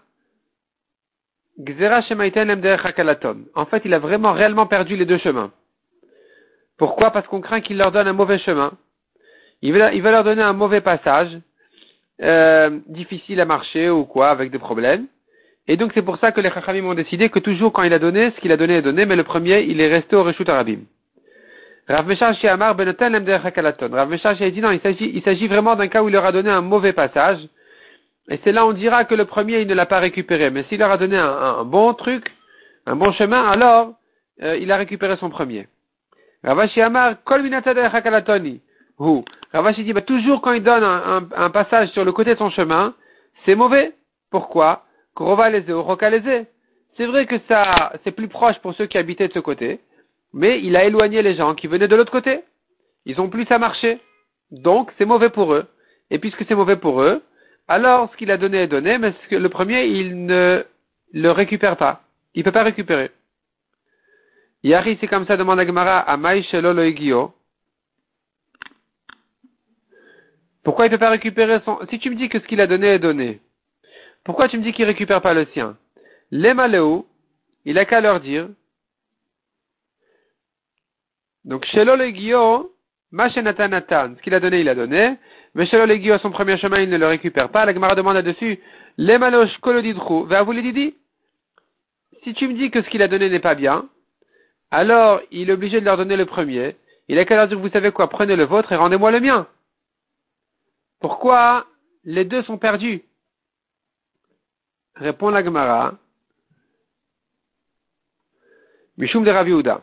En 3.56 3.66
fait, 3.66 3.82
il 3.86 3.94
a 3.94 4.00
vraiment 4.00 4.34
réellement 4.34 4.68
perdu 4.68 4.96
les 4.96 5.06
deux 5.06 5.18
chemins. 5.18 5.52
Pourquoi 6.80 7.12
Parce 7.12 7.28
qu'on 7.28 7.42
craint 7.42 7.62
qu'il 7.62 7.78
leur 7.78 7.92
donne 7.92 8.08
un 8.08 8.14
mauvais 8.14 8.40
chemin. 8.40 8.72
Il 9.62 9.78
va, 9.78 9.94
il 9.94 10.02
va 10.02 10.12
leur 10.12 10.24
donner 10.24 10.42
un 10.42 10.54
mauvais 10.54 10.82
passage, 10.82 11.38
euh, 12.24 12.80
difficile 12.88 13.42
à 13.42 13.46
marcher 13.46 13.90
ou 13.90 14.06
quoi, 14.06 14.30
avec 14.30 14.50
des 14.50 14.60
problèmes. 14.60 15.06
Et 15.68 15.76
donc 15.78 15.92
c'est 15.94 16.02
pour 16.02 16.18
ça 16.18 16.32
que 16.32 16.42
les 16.42 16.50
Chachamim 16.50 16.86
ont 16.86 16.94
décidé 16.94 17.30
que 17.30 17.40
toujours 17.40 17.74
quand 17.74 17.84
il 17.84 17.94
a 17.94 18.00
donné, 18.00 18.32
ce 18.32 18.40
qu'il 18.42 18.52
a 18.54 18.58
donné 18.58 18.78
est 18.78 18.82
donné, 18.82 19.06
mais 19.06 19.18
le 19.18 19.26
premier, 19.26 19.62
il 19.62 19.82
est 19.82 19.90
resté 19.90 20.16
au 20.16 20.24
Reshut 20.24 20.48
Arabim. 20.48 20.80
Rav 21.90 22.08
Meshash 22.08 22.44
Amar 22.46 22.78
Hakalaton. 22.80 23.90
Rav 23.92 24.10
Meshash 24.10 24.42
a 24.42 24.50
dit 24.50 24.62
non, 24.62 24.72
il 24.72 24.80
s'agit, 24.80 25.12
il 25.14 25.22
s'agit 25.22 25.48
vraiment 25.48 25.76
d'un 25.76 25.90
cas 25.90 26.02
où 26.02 26.08
il 26.08 26.14
leur 26.14 26.26
a 26.26 26.32
donné 26.32 26.50
un 26.50 26.62
mauvais 26.62 26.94
passage. 26.94 27.40
Et 28.30 28.40
c'est 28.44 28.52
là 28.54 28.66
on 28.66 28.72
dira 28.72 29.04
que 29.04 29.16
le 29.16 29.26
premier, 29.26 29.60
il 29.62 29.68
ne 29.68 29.74
l'a 29.74 29.86
pas 29.86 30.00
récupéré. 30.00 30.50
Mais 30.50 30.64
s'il 30.70 30.80
leur 30.80 30.92
a 30.92 30.98
donné 30.98 31.18
un, 31.18 31.66
bon 31.66 31.94
truc, 31.94 32.32
un 32.86 32.96
bon 32.96 33.12
chemin, 33.12 33.44
alors 33.50 33.96
euh, 34.44 34.58
il 34.58 34.72
a 34.72 34.78
récupéré 34.78 35.18
son 35.18 35.30
premier. 35.30 35.68
Ravashi 36.44 36.82
Amar 36.82 37.24
Kol 37.24 37.42
Hakalatoni. 37.54 38.62
Ravashi 39.54 39.84
dit, 39.84 39.94
bah, 39.94 40.02
toujours 40.02 40.42
quand 40.42 40.54
il 40.54 40.64
donne 40.64 40.84
un, 40.84 41.28
un, 41.36 41.50
passage 41.50 41.90
sur 41.90 42.04
le 42.04 42.12
côté 42.12 42.34
de 42.34 42.40
son 42.40 42.50
chemin, 42.50 42.94
c'est 43.46 43.56
mauvais. 43.56 43.94
Pourquoi? 44.30 44.86
C'est 46.98 47.06
vrai 47.06 47.26
que 47.26 47.36
ça, 47.48 47.94
c'est 48.04 48.12
plus 48.12 48.28
proche 48.28 48.60
pour 48.60 48.74
ceux 48.76 48.86
qui 48.86 48.98
habitaient 48.98 49.28
de 49.28 49.34
ce 49.34 49.40
côté, 49.40 49.80
mais 50.34 50.60
il 50.62 50.76
a 50.76 50.86
éloigné 50.86 51.22
les 51.22 51.36
gens 51.36 51.56
qui 51.56 51.68
venaient 51.68 51.88
de 51.88 51.96
l'autre 51.96 52.12
côté. 52.12 52.42
Ils 53.06 53.20
ont 53.20 53.30
plus 53.30 53.48
à 53.50 53.58
marcher. 53.58 54.00
Donc, 54.52 54.92
c'est 54.98 55.06
mauvais 55.06 55.30
pour 55.30 55.54
eux. 55.54 55.66
Et 56.12 56.20
puisque 56.20 56.46
c'est 56.46 56.56
mauvais 56.56 56.76
pour 56.76 57.02
eux, 57.02 57.22
alors 57.68 58.12
ce 58.12 58.18
qu'il 58.18 58.32
a 58.32 58.38
donné 58.38 58.60
est 58.60 58.68
donné, 58.68 58.98
mais 58.98 59.14
le 59.32 59.50
premier, 59.50 59.86
il 59.86 60.26
ne 60.26 60.64
le 61.14 61.32
récupère 61.32 61.78
pas. 61.78 62.02
Il 62.34 62.40
ne 62.40 62.44
peut 62.44 62.52
pas 62.52 62.64
récupérer. 62.64 63.12
Yari, 64.64 64.98
c'est 65.00 65.08
comme 65.08 65.26
ça, 65.26 65.38
demande 65.38 65.60
à 65.60 66.18
Maïshelo 66.18 66.74
Loigio. 66.74 67.34
Pourquoi 70.64 70.86
il 70.86 70.90
ne 70.90 70.96
peut 70.96 71.00
pas 71.00 71.10
récupérer 71.10 71.62
son... 71.64 71.80
Si 71.90 72.00
tu 72.00 72.10
me 72.10 72.16
dis 72.16 72.30
que 72.30 72.40
ce 72.40 72.46
qu'il 72.46 72.60
a 72.60 72.68
donné 72.68 72.88
est 72.88 73.00
donné, 73.00 73.40
pourquoi 74.26 74.50
tu 74.50 74.58
me 74.58 74.64
dis 74.64 74.74
qu'il 74.74 74.86
ne 74.86 74.92
récupère 74.92 75.22
pas 75.22 75.34
le 75.34 75.46
sien? 75.54 75.78
Les 76.32 76.54
il 77.66 77.78
a 77.78 77.86
qu'à 77.86 78.02
leur 78.02 78.20
dire. 78.20 78.50
Donc, 81.46 81.66
Shelo 81.66 81.96
Legio, 81.96 82.72
Machenatan 83.12 84.16
ce 84.16 84.22
qu'il 84.22 84.34
a 84.34 84.40
donné, 84.40 84.60
il 84.60 84.70
a 84.70 84.76
donné. 84.76 85.18
Mais 85.56 85.66
Shelo 85.66 85.86
Legio, 85.86 86.18
son 86.20 86.32
premier 86.32 86.58
chemin, 86.58 86.82
il 86.82 86.90
ne 86.90 86.98
le 86.98 87.08
récupère 87.08 87.50
pas. 87.50 87.66
La 87.66 87.74
Gemara 87.74 87.96
demande 87.96 88.16
là-dessus, 88.16 88.60
Les 88.98 89.18
malosh 89.18 89.58
kolodidru, 89.60 90.28
dit 90.74 90.96
Si 92.24 92.34
tu 92.34 92.48
me 92.48 92.54
dis 92.54 92.70
que 92.70 92.82
ce 92.82 92.90
qu'il 92.90 93.02
a 93.02 93.08
donné 93.08 93.30
n'est 93.30 93.40
pas 93.40 93.56
bien, 93.56 93.88
alors 94.72 95.22
il 95.32 95.50
est 95.50 95.54
obligé 95.54 95.80
de 95.80 95.86
leur 95.86 95.98
donner 95.98 96.16
le 96.16 96.26
premier. 96.26 96.76
Il 97.08 97.18
a 97.18 97.26
qu'à 97.26 97.36
leur 97.36 97.48
dire, 97.48 97.60
vous 97.60 97.70
savez 97.70 97.92
quoi, 97.92 98.10
prenez 98.10 98.36
le 98.36 98.46
vôtre 98.46 98.72
et 98.72 98.76
rendez-moi 98.76 99.12
le 99.12 99.20
mien. 99.20 99.48
Pourquoi 101.00 101.66
les 102.04 102.26
deux 102.26 102.44
sont 102.44 102.58
perdus 102.58 103.04
Répond 104.96 105.30
la 105.30 105.44
Gemara. 105.44 105.94
Mishum 108.98 109.24
de 109.24 109.32
Raviuda. 109.32 109.82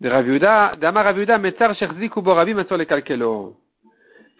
De 0.00 0.08
Raviuda, 0.08 1.38
Metzar 1.38 1.76
Kalkelo. 2.88 3.56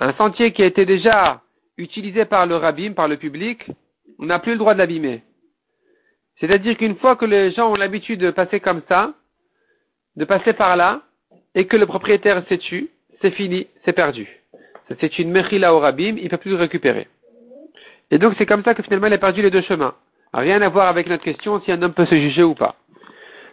Un 0.00 0.12
sentier 0.14 0.52
qui 0.52 0.62
a 0.62 0.66
été 0.66 0.86
déjà 0.86 1.42
utilisé 1.76 2.24
par 2.24 2.46
le 2.46 2.56
Rabim, 2.56 2.94
par 2.94 3.06
le 3.06 3.16
public, 3.16 3.70
on 4.18 4.26
n'a 4.26 4.38
plus 4.38 4.52
le 4.52 4.58
droit 4.58 4.74
de 4.74 4.78
l'abîmer. 4.78 5.22
C'est-à-dire 6.40 6.76
qu'une 6.76 6.96
fois 6.96 7.16
que 7.16 7.24
les 7.24 7.52
gens 7.52 7.70
ont 7.70 7.76
l'habitude 7.76 8.20
de 8.20 8.30
passer 8.30 8.60
comme 8.60 8.82
ça, 8.88 9.14
de 10.16 10.24
passer 10.24 10.52
par 10.52 10.76
là, 10.76 11.02
et 11.54 11.66
que 11.66 11.76
le 11.76 11.86
propriétaire 11.86 12.42
s'est 12.48 12.58
tué, 12.58 12.90
c'est 13.20 13.30
fini, 13.30 13.66
c'est 13.84 13.92
perdu. 13.92 14.28
C'est 15.00 15.18
une 15.18 15.30
mechila 15.30 15.74
au 15.74 15.78
rabim, 15.78 16.16
il 16.18 16.24
ne 16.24 16.28
peut 16.28 16.36
plus 16.36 16.50
le 16.50 16.56
récupérer. 16.56 17.08
Et 18.10 18.18
donc 18.18 18.34
c'est 18.36 18.46
comme 18.46 18.62
ça 18.62 18.74
que 18.74 18.82
finalement 18.82 19.06
il 19.06 19.12
a 19.14 19.18
perdu 19.18 19.42
les 19.42 19.50
deux 19.50 19.62
chemins. 19.62 19.94
Rien 20.34 20.60
à 20.62 20.68
voir 20.68 20.88
avec 20.88 21.06
notre 21.06 21.24
question 21.24 21.60
si 21.60 21.72
un 21.72 21.80
homme 21.82 21.94
peut 21.94 22.06
se 22.06 22.14
juger 22.14 22.42
ou 22.42 22.54
pas. 22.54 22.74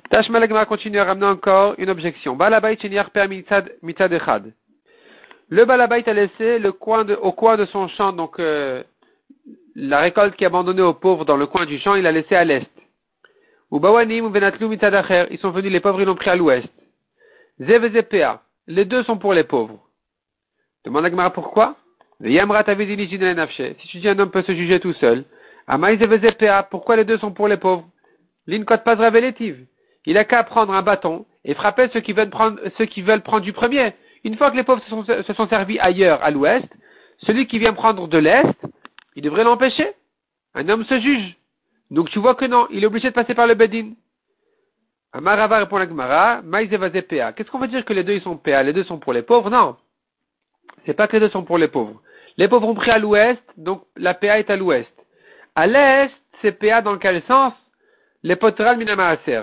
Tash 0.09 0.29
Malagma 0.29 0.65
continue 0.65 0.99
à 0.99 1.05
ramener 1.05 1.27
encore 1.27 1.75
une 1.77 1.89
objection. 1.89 2.35
Balabait 2.35 2.77
mitad 3.81 4.13
echad. 4.13 4.53
Le 5.49 5.65
balabait 5.65 6.07
a 6.07 6.13
laissé 6.13 6.59
le 6.59 6.71
coin 6.71 7.05
au 7.21 7.31
coin 7.31 7.57
de 7.57 7.65
son 7.65 7.87
champ, 7.89 8.11
donc 8.11 8.39
euh, 8.39 8.83
la 9.75 9.99
récolte 9.99 10.35
qui 10.35 10.43
est 10.43 10.47
abandonnée 10.47 10.81
aux 10.81 10.93
pauvres 10.93 11.25
dans 11.25 11.37
le 11.37 11.47
coin 11.47 11.65
du 11.65 11.79
champ, 11.79 11.95
il 11.95 12.03
l'a 12.03 12.11
laissé 12.11 12.35
à 12.35 12.43
l'est. 12.43 12.67
Ou 13.71 13.79
bawanim 13.79 14.25
ou 14.25 14.29
venatlu 14.29 14.67
mitad 14.67 14.93
Ils 15.31 15.39
sont 15.39 15.51
venus, 15.51 15.71
les 15.71 15.79
pauvres, 15.79 16.01
ils 16.01 16.05
l'ont 16.05 16.15
pris 16.15 16.29
à 16.29 16.35
l'ouest. 16.35 16.67
Zevezepea. 17.59 18.41
Les 18.67 18.85
deux 18.85 19.03
sont 19.03 19.17
pour 19.17 19.33
les 19.33 19.43
pauvres. 19.43 19.79
Demande 20.85 21.05
à 21.05 21.09
Gemara 21.09 21.31
pourquoi? 21.31 21.75
Si 22.21 22.27
tu 23.87 23.97
dis 23.99 24.09
un 24.09 24.19
homme 24.19 24.31
peut 24.31 24.43
se 24.43 24.53
juger 24.53 24.79
tout 24.79 24.93
seul, 24.93 25.23
pourquoi 26.69 26.95
les 26.97 27.05
deux 27.05 27.17
sont 27.17 27.31
pour 27.31 27.47
les 27.47 27.57
pauvres? 27.57 27.87
L'incot 28.47 28.77
pas 28.83 28.95
révélative. 28.95 29.65
Il 30.05 30.17
a 30.17 30.25
qu'à 30.25 30.43
prendre 30.43 30.73
un 30.73 30.81
bâton 30.81 31.25
et 31.45 31.53
frapper 31.53 31.87
ceux 31.93 32.01
qui 32.01 32.13
veulent 32.13 32.29
prendre, 32.29 32.59
ceux 32.77 32.85
qui 32.85 33.01
veulent 33.01 33.21
prendre 33.21 33.43
du 33.43 33.53
premier. 33.53 33.93
Une 34.23 34.35
fois 34.35 34.51
que 34.51 34.57
les 34.57 34.63
pauvres 34.63 34.83
se 34.83 35.33
sont 35.33 35.47
servis 35.47 35.79
ailleurs, 35.79 36.21
à 36.23 36.31
l'ouest, 36.31 36.67
celui 37.19 37.47
qui 37.47 37.59
vient 37.59 37.73
prendre 37.73 38.07
de 38.07 38.17
l'est, 38.17 38.57
il 39.15 39.23
devrait 39.23 39.43
l'empêcher. 39.43 39.91
Un 40.55 40.67
homme 40.67 40.83
se 40.85 40.99
juge. 40.99 41.37
Donc 41.91 42.09
tu 42.09 42.19
vois 42.19 42.35
que 42.35 42.45
non, 42.45 42.67
il 42.71 42.83
est 42.83 42.87
obligé 42.87 43.09
de 43.09 43.13
passer 43.13 43.33
par 43.33 43.47
le 43.47 43.55
Bedin. 43.55 43.91
Amarava 45.11 45.57
répond 45.57 45.77
à 45.77 45.87
Gemara, 45.87 46.41
Qu'est-ce 47.35 47.49
qu'on 47.49 47.59
veut 47.59 47.67
dire 47.67 47.83
que 47.83 47.93
les 47.93 48.03
deux 48.03 48.13
ils 48.13 48.21
sont 48.21 48.37
PA 48.37 48.61
Les 48.61 48.73
deux 48.73 48.83
sont 48.83 48.99
pour 48.99 49.13
les 49.13 49.23
pauvres? 49.23 49.49
Non. 49.49 49.75
C'est 50.85 50.93
pas 50.93 51.07
que 51.07 51.13
les 51.17 51.21
deux 51.21 51.29
sont 51.29 51.43
pour 51.43 51.57
les 51.57 51.67
pauvres. 51.67 51.99
Les 52.37 52.47
pauvres 52.47 52.67
ont 52.67 52.75
pris 52.75 52.91
à 52.91 52.99
l'ouest, 52.99 53.41
donc 53.57 53.83
la 53.97 54.13
PA 54.13 54.39
est 54.39 54.51
à 54.51 54.55
l'ouest. 54.55 54.91
À 55.55 55.65
l'est, 55.65 56.11
c'est 56.41 56.51
PA 56.51 56.81
dans 56.81 56.97
quel 56.97 57.23
sens? 57.23 57.53
Les 58.21 58.35
potral 58.35 58.77
minamaaser. 58.77 59.41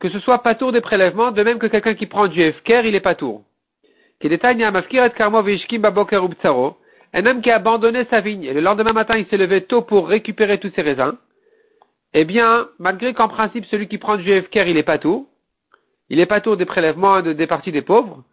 Que 0.00 0.08
ce 0.08 0.18
soit 0.20 0.42
pas 0.42 0.54
tour 0.54 0.72
des 0.72 0.80
prélèvements, 0.80 1.30
de 1.30 1.42
même 1.42 1.58
que 1.58 1.66
quelqu'un 1.66 1.94
qui 1.94 2.06
prend 2.06 2.26
du 2.26 2.52
FKR, 2.52 2.86
il 2.86 2.94
est 2.94 3.00
pas 3.00 3.14
tour. 3.14 3.44
Un 7.14 7.26
homme 7.26 7.42
qui 7.42 7.50
a 7.50 7.56
abandonné 7.56 8.06
sa 8.06 8.20
vigne 8.20 8.44
et 8.44 8.54
le 8.54 8.60
lendemain 8.60 8.92
matin 8.92 9.18
il 9.18 9.26
s'est 9.26 9.36
levé 9.36 9.64
tôt 9.64 9.82
pour 9.82 10.08
récupérer 10.08 10.58
tous 10.58 10.70
ses 10.74 10.82
raisins, 10.82 11.16
eh 12.14 12.24
bien, 12.24 12.68
malgré 12.78 13.14
qu'en 13.14 13.28
principe 13.28 13.64
celui 13.66 13.88
qui 13.88 13.98
prend 13.98 14.16
du 14.16 14.42
FKR 14.42 14.66
il 14.66 14.76
est 14.76 14.82
pas 14.82 14.98
tour, 14.98 15.26
il 16.08 16.20
est 16.20 16.26
pas 16.26 16.40
tour 16.40 16.56
des 16.56 16.66
prélèvements 16.66 17.22
des 17.22 17.46
parties 17.46 17.72
des 17.72 17.82
pauvres, 17.82 18.24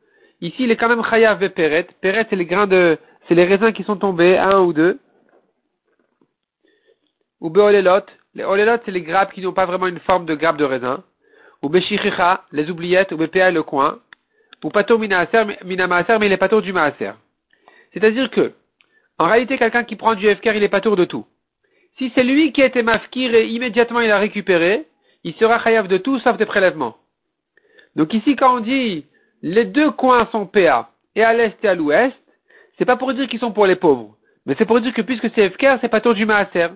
Ici, 0.41 0.63
il 0.63 0.71
est 0.71 0.77
quand 0.77 0.87
même 0.87 1.03
chayav 1.03 1.43
et 1.43 1.49
peret. 1.49 1.87
Peret, 2.01 2.25
c'est 2.29 2.35
les 2.35 2.45
grains 2.45 2.67
de, 2.67 2.97
c'est 3.27 3.35
les 3.35 3.43
raisins 3.43 3.73
qui 3.73 3.83
sont 3.83 3.97
tombés, 3.97 4.37
un 4.37 4.61
ou 4.61 4.73
deux. 4.73 4.99
Ou 7.41 7.49
beolelot. 7.49 8.05
Les 8.35 8.43
olelot, 8.43 8.77
c'est 8.85 8.91
les 8.91 9.01
grappes 9.01 9.33
qui 9.33 9.41
n'ont 9.41 9.53
pas 9.53 9.65
vraiment 9.65 9.87
une 9.87 9.99
forme 9.99 10.25
de 10.25 10.35
grappe 10.35 10.57
de 10.57 10.63
raisin. 10.63 11.03
Ou 11.61 11.67
beshichicha, 11.67 12.45
les 12.53 12.69
oubliettes, 12.69 13.11
ou 13.11 13.17
bpa, 13.17 13.51
le 13.51 13.63
coin. 13.63 13.99
Ou 14.63 14.69
pato 14.69 14.97
minaaser, 14.97 15.57
minamaaser, 15.65 16.17
mais 16.19 16.27
il 16.27 16.31
est 16.31 16.37
patour 16.37 16.61
du 16.61 16.71
maaser. 16.71 17.11
C'est-à-dire 17.93 18.29
que, 18.29 18.53
en 19.17 19.25
réalité, 19.25 19.57
quelqu'un 19.57 19.83
qui 19.83 19.97
prend 19.97 20.15
du 20.15 20.33
FKR, 20.33 20.55
il 20.55 20.63
est 20.63 20.69
patour 20.69 20.95
de 20.95 21.05
tout. 21.05 21.25
Si 21.99 22.11
c'est 22.15 22.23
lui 22.23 22.53
qui 22.53 22.63
a 22.63 22.65
été 22.65 22.81
mafkir 22.81 23.35
et 23.35 23.47
immédiatement 23.47 23.99
il 23.99 24.09
a 24.09 24.17
récupéré, 24.17 24.87
il 25.25 25.33
sera 25.35 25.61
chayav 25.61 25.87
de 25.87 25.97
tout 25.97 26.17
sauf 26.19 26.37
des 26.37 26.45
prélèvements. 26.45 26.95
Donc 27.95 28.13
ici, 28.13 28.37
quand 28.37 28.55
on 28.55 28.59
dit 28.61 29.05
les 29.41 29.65
deux 29.65 29.91
coins 29.91 30.27
sont 30.31 30.45
PA, 30.45 30.91
et 31.15 31.23
à 31.23 31.33
l'est 31.33 31.57
et 31.63 31.67
à 31.67 31.75
l'ouest, 31.75 32.15
c'est 32.77 32.85
pas 32.85 32.95
pour 32.95 33.13
dire 33.13 33.27
qu'ils 33.27 33.39
sont 33.39 33.51
pour 33.51 33.65
les 33.65 33.75
pauvres, 33.75 34.15
mais 34.45 34.55
c'est 34.57 34.65
pour 34.65 34.79
dire 34.79 34.93
que 34.93 35.01
puisque 35.01 35.29
c'est 35.35 35.49
FKR, 35.49 35.77
c'est 35.81 35.89
pas 35.89 35.99
tour 35.99 36.13
du 36.13 36.25
Maaser. 36.25 36.69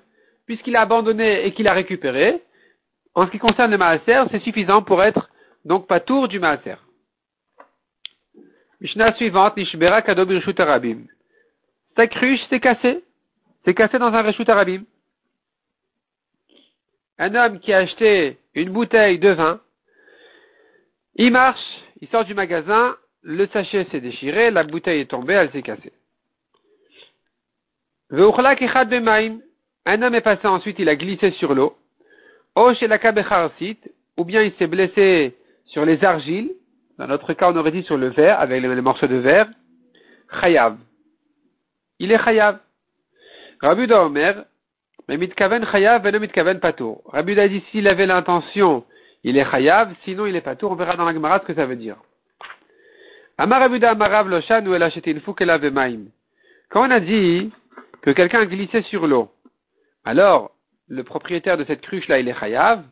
Puisqu'il 0.46 0.76
a 0.76 0.82
abandonné 0.82 1.46
et 1.46 1.54
qu'il 1.54 1.70
a 1.70 1.74
récupéré, 1.74 2.42
en 3.16 3.26
ce 3.26 3.32
qui 3.32 3.40
concerne 3.40 3.72
le 3.72 3.78
Maaser, 3.78 4.24
c'est 4.30 4.44
suffisant 4.44 4.82
pour 4.82 5.02
être 5.02 5.30
donc 5.64 5.88
pas 5.88 6.02
tour 6.02 6.28
du 6.28 6.40
Maaser. 6.40 6.76
Mishnah 8.82 9.16
suivante, 9.16 9.56
Nishbera 9.56 10.02
Arabim. 10.06 11.06
Sa 11.96 12.08
cruche 12.08 12.42
s'est 12.50 12.60
cassée. 12.60 13.02
C'est 13.64 13.74
cassé 13.74 13.98
dans 13.98 14.14
un 14.14 14.22
Reshut 14.22 14.50
Arabim. 14.50 14.84
Un 17.20 17.36
homme 17.36 17.60
qui 17.60 17.74
a 17.74 17.80
acheté 17.80 18.38
une 18.56 18.70
bouteille 18.72 19.20
de 19.20 19.30
vin, 19.30 19.60
il 21.16 21.32
marche, 21.32 21.60
il 22.02 22.08
sort 22.08 22.26
du 22.26 22.34
magasin, 22.34 22.96
le 23.22 23.48
sachet 23.48 23.86
s'est 23.92 24.02
déchiré, 24.02 24.52
la 24.52 24.64
bouteille 24.64 25.02
est 25.02 25.12
tombée, 25.12 25.34
elle 25.34 25.52
s'est 25.52 25.62
cassée. 25.62 25.94
Un 29.86 30.02
homme 30.02 30.16
est 30.16 30.22
passé 30.22 30.48
ensuite, 30.48 30.80
il 30.80 30.90
a 30.90 30.96
glissé 30.96 31.32
sur 31.32 31.54
l'eau. 31.54 31.78
Ou 32.56 34.26
bien 34.26 34.44
il 34.44 34.54
s'est 34.54 34.68
blessé 34.68 35.36
sur 35.66 35.86
les 35.86 36.04
argiles. 36.04 36.52
Dans 36.98 37.08
notre 37.08 37.34
cas, 37.34 37.52
on 37.52 37.56
aurait 37.56 37.72
dit 37.72 37.84
sur 37.84 37.98
le 37.98 38.10
verre, 38.10 38.40
avec 38.40 38.62
les, 38.62 38.82
morceaux 38.82 39.08
de 39.08 39.16
verre. 39.16 39.50
Il 42.00 42.12
est 42.12 42.24
chayav. 42.24 42.60
Rabbi 43.62 43.92
Omer, 43.92 44.46
mais 45.08 45.18
mitkaven 45.18 45.66
chayav 45.66 46.06
et 46.06 46.20
mitkaven 46.20 46.60
patour. 46.60 47.02
Rabbi 47.12 47.40
a 47.40 47.48
dit 47.48 47.64
s'il 47.72 47.88
avait 47.88 48.06
l'intention, 48.06 48.86
il 49.24 49.38
est 49.38 49.50
chayav, 49.50 49.94
sinon 50.04 50.26
il 50.26 50.36
est 50.36 50.42
patour. 50.42 50.72
On 50.72 50.76
verra 50.76 50.96
dans 50.96 51.06
la 51.06 51.14
Gemara 51.14 51.40
ce 51.40 51.46
que 51.46 51.54
ça 51.54 51.66
veut 51.66 51.76
dire. 51.76 51.98
Amar 53.38 53.62
Rabbi 53.62 53.84
Amarav 53.84 54.30
loshan 54.30 54.66
ou 54.66 54.74
el 54.74 54.90
une 55.06 55.20
fukela 55.22 55.58
maim. 55.58 56.06
Quand 56.70 56.88
on 56.88 56.92
a 56.92 57.00
dit 57.00 57.52
que 58.02 58.12
quelqu'un 58.12 58.46
glissait 58.46 58.84
sur 58.84 59.08
l'eau, 59.08 59.30
alors 60.06 60.52
le 60.88 61.04
propriétaire 61.04 61.58
de 61.58 61.64
cette 61.64 61.82
cruche 61.82 62.08
là 62.08 62.20
il 62.20 62.28
est 62.28 62.40
chayav, 62.40 62.84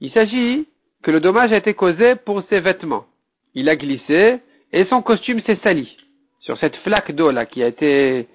il 0.00 0.10
s'agit 0.12 0.66
que 1.02 1.10
le 1.10 1.20
dommage 1.20 1.52
a 1.52 1.56
été 1.56 1.74
causé 1.74 2.16
pour 2.16 2.42
ses 2.48 2.60
vêtements. 2.60 3.06
Il 3.54 3.68
a 3.68 3.76
glissé 3.76 4.40
et 4.72 4.84
son 4.86 5.02
costume 5.02 5.40
s'est 5.42 5.58
sali 5.62 5.96
sur 6.40 6.58
cette 6.58 6.76
flaque 6.76 7.12
d'eau 7.12 7.30
là 7.30 7.46
qui 7.46 7.62
a 7.62 7.68
été 7.68 8.28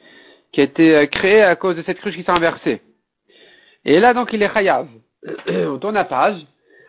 qui 0.52 0.62
a 0.62 0.64
été 0.64 0.96
euh, 0.96 1.06
créée 1.06 1.42
à 1.42 1.56
cause 1.56 1.76
de 1.76 1.84
cette 1.84 2.00
cruche 2.00 2.16
qui 2.16 2.24
s'est 2.24 2.32
inversée. 2.32 2.82
Et 3.86 4.00
là 4.00 4.14
donc 4.14 4.34
il 4.34 4.42
est 4.42 4.54
chayav. 4.54 4.88
On 5.48 5.80
tourne 5.80 5.96
la 5.96 6.06
page. 6.06 6.42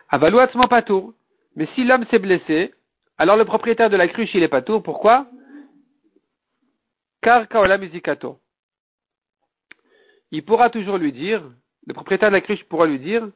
Avalouatement 0.09 0.67
pas 0.67 0.81
tour. 0.81 1.13
Mais 1.55 1.67
si 1.75 1.83
l'homme 1.83 2.05
s'est 2.09 2.19
blessé, 2.19 2.73
alors 3.17 3.37
le 3.37 3.45
propriétaire 3.45 3.89
de 3.89 3.97
la 3.97 4.07
cruche 4.07 4.33
il 4.33 4.43
est 4.43 4.47
pas 4.47 4.61
tour. 4.61 4.83
Pourquoi? 4.83 5.27
Car 7.21 7.47
kaola 7.47 7.77
musikato. 7.77 8.39
Il 10.31 10.43
pourra 10.43 10.69
toujours 10.69 10.97
lui 10.97 11.11
dire, 11.11 11.43
le 11.85 11.93
propriétaire 11.93 12.29
de 12.29 12.35
la 12.35 12.41
cruche 12.41 12.63
pourra 12.65 12.85
lui 12.85 12.99
dire, 12.99 13.27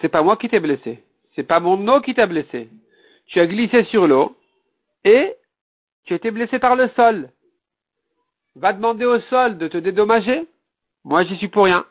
c'est 0.00 0.08
pas 0.08 0.22
moi 0.22 0.36
qui 0.36 0.48
t'ai 0.48 0.60
blessé, 0.60 1.02
c'est 1.34 1.42
pas 1.42 1.60
mon 1.60 1.86
eau 1.88 2.00
qui 2.00 2.14
t'a 2.14 2.26
blessé. 2.26 2.68
Tu 3.26 3.40
as 3.40 3.46
glissé 3.46 3.84
sur 3.84 4.06
l'eau 4.06 4.36
et 5.04 5.34
tu 6.04 6.14
été 6.14 6.30
blessé 6.30 6.58
par 6.58 6.76
le 6.76 6.88
sol. 6.96 7.30
Va 8.54 8.72
demander 8.72 9.04
au 9.04 9.20
sol 9.20 9.58
de 9.58 9.68
te 9.68 9.76
dédommager. 9.76 10.46
Moi, 11.04 11.24
j'y 11.24 11.36
suis 11.36 11.48
pour 11.48 11.64
rien. 11.64 11.84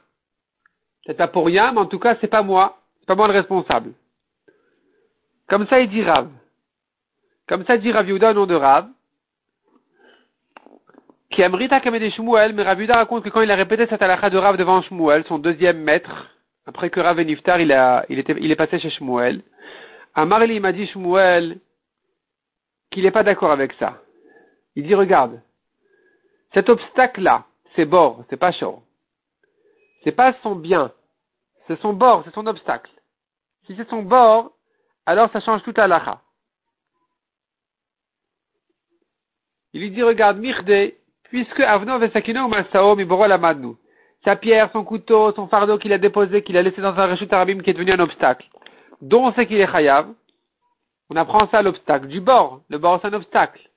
Pas 1.16 1.28
pour 1.28 1.46
rien, 1.46 1.72
mais 1.72 1.80
en 1.80 1.86
tout 1.86 2.00
cas, 2.00 2.18
c'est 2.20 2.28
pas 2.28 2.44
moi. 2.44 2.80
C'est 3.00 3.06
pas 3.06 3.16
moi 3.16 3.28
le 3.28 3.34
responsable. 3.34 3.94
Comme 5.48 5.68
ça, 5.68 5.80
il 5.80 5.90
dit 5.90 6.04
Rav. 6.04 6.30
Comme 7.48 7.66
ça, 7.66 7.76
il 7.76 7.82
dit 7.82 7.92
Rav 7.92 8.10
au 8.10 8.34
nom 8.34 8.46
de 8.46 8.56
Rav. 8.56 8.90
Qui 11.30 11.44
Amrita 11.44 11.80
Kamede 11.80 12.10
Shmuel, 12.12 12.54
mais 12.54 12.64
Rav 12.64 12.80
raconte 12.90 13.24
que 13.24 13.30
quand 13.30 13.42
il 13.42 13.52
a 13.52 13.56
répété 13.56 13.88
cette 13.88 14.02
halakha 14.02 14.30
de 14.30 14.38
Rav 14.38 14.58
devant 14.58 14.82
Shmuel, 14.82 15.24
son 15.26 15.40
deuxième 15.40 15.80
maître, 15.80 16.28
après 16.66 16.90
que 16.90 17.00
Rav 17.00 17.20
et 17.20 17.26
Niftar, 17.26 17.62
il, 17.62 17.72
a, 17.72 18.06
il, 18.10 18.24
il 18.40 18.52
est 18.52 18.56
passé 18.56 18.80
chez 18.80 18.90
Shmuel, 18.90 19.42
Amarli 20.16 20.60
m'a 20.60 20.72
dit 20.72 20.88
Shmuel 20.88 21.60
qu'il 22.92 23.04
n'est 23.04 23.12
pas 23.12 23.24
d'accord 23.24 23.52
avec 23.52 23.74
ça. 23.74 24.02
Il 24.76 24.86
dit, 24.86 24.96
regarde, 24.96 25.42
cet 26.54 26.70
obstacle-là, 26.70 27.46
c'est 27.76 27.86
bord, 27.86 28.24
c'est 28.30 28.38
pas 28.38 28.52
chaud. 28.52 28.82
C'est 30.04 30.12
pas 30.12 30.34
son 30.44 30.56
bien, 30.56 30.92
c'est 31.68 31.80
son 31.82 31.94
bord, 31.94 32.24
c'est 32.26 32.34
son 32.34 32.48
obstacle. 32.48 32.92
Si 33.66 33.76
c'est 33.76 33.90
son 33.90 34.02
bord, 34.04 34.52
alors 35.06 35.32
ça 35.32 35.40
change 35.42 35.64
tout 35.64 35.74
à 35.78 35.88
l'akha. 35.88 36.22
Il 39.74 39.82
lui 39.82 39.92
dit, 39.92 40.02
regarde, 40.02 40.38
Mirde, 40.38 40.94
puisque 41.24 41.60
Avno 41.60 42.00
Vesakino 42.00 42.48
Masao 42.48 42.96
Lamadnu, 42.96 43.76
sa 44.24 44.36
pierre, 44.36 44.72
son 44.72 44.84
couteau, 44.84 45.34
son 45.34 45.48
fardeau 45.48 45.78
qu'il 45.78 45.94
a 45.94 45.98
déposé, 45.98 46.44
qu'il 46.44 46.58
a 46.58 46.62
laissé 46.62 46.82
dans 46.82 46.98
un 46.98 47.08
rechut 47.08 47.32
arabim 47.32 47.62
qui 47.62 47.70
est 47.70 47.74
devenu 47.74 47.92
un 47.92 48.00
obstacle, 48.00 48.48
dont 49.02 49.28
on 49.28 49.34
sait 49.34 49.46
qu'il 49.46 49.60
est 49.60 49.72
chayav, 49.72 50.08
on 51.10 51.16
apprend 51.16 51.48
ça 51.50 51.62
l'obstacle 51.62 52.08
du 52.08 52.20
bord. 52.22 52.62
Le 52.70 52.78
bord, 52.78 53.00
c'est 53.02 53.08
un 53.08 53.14
obstacle 53.14 53.68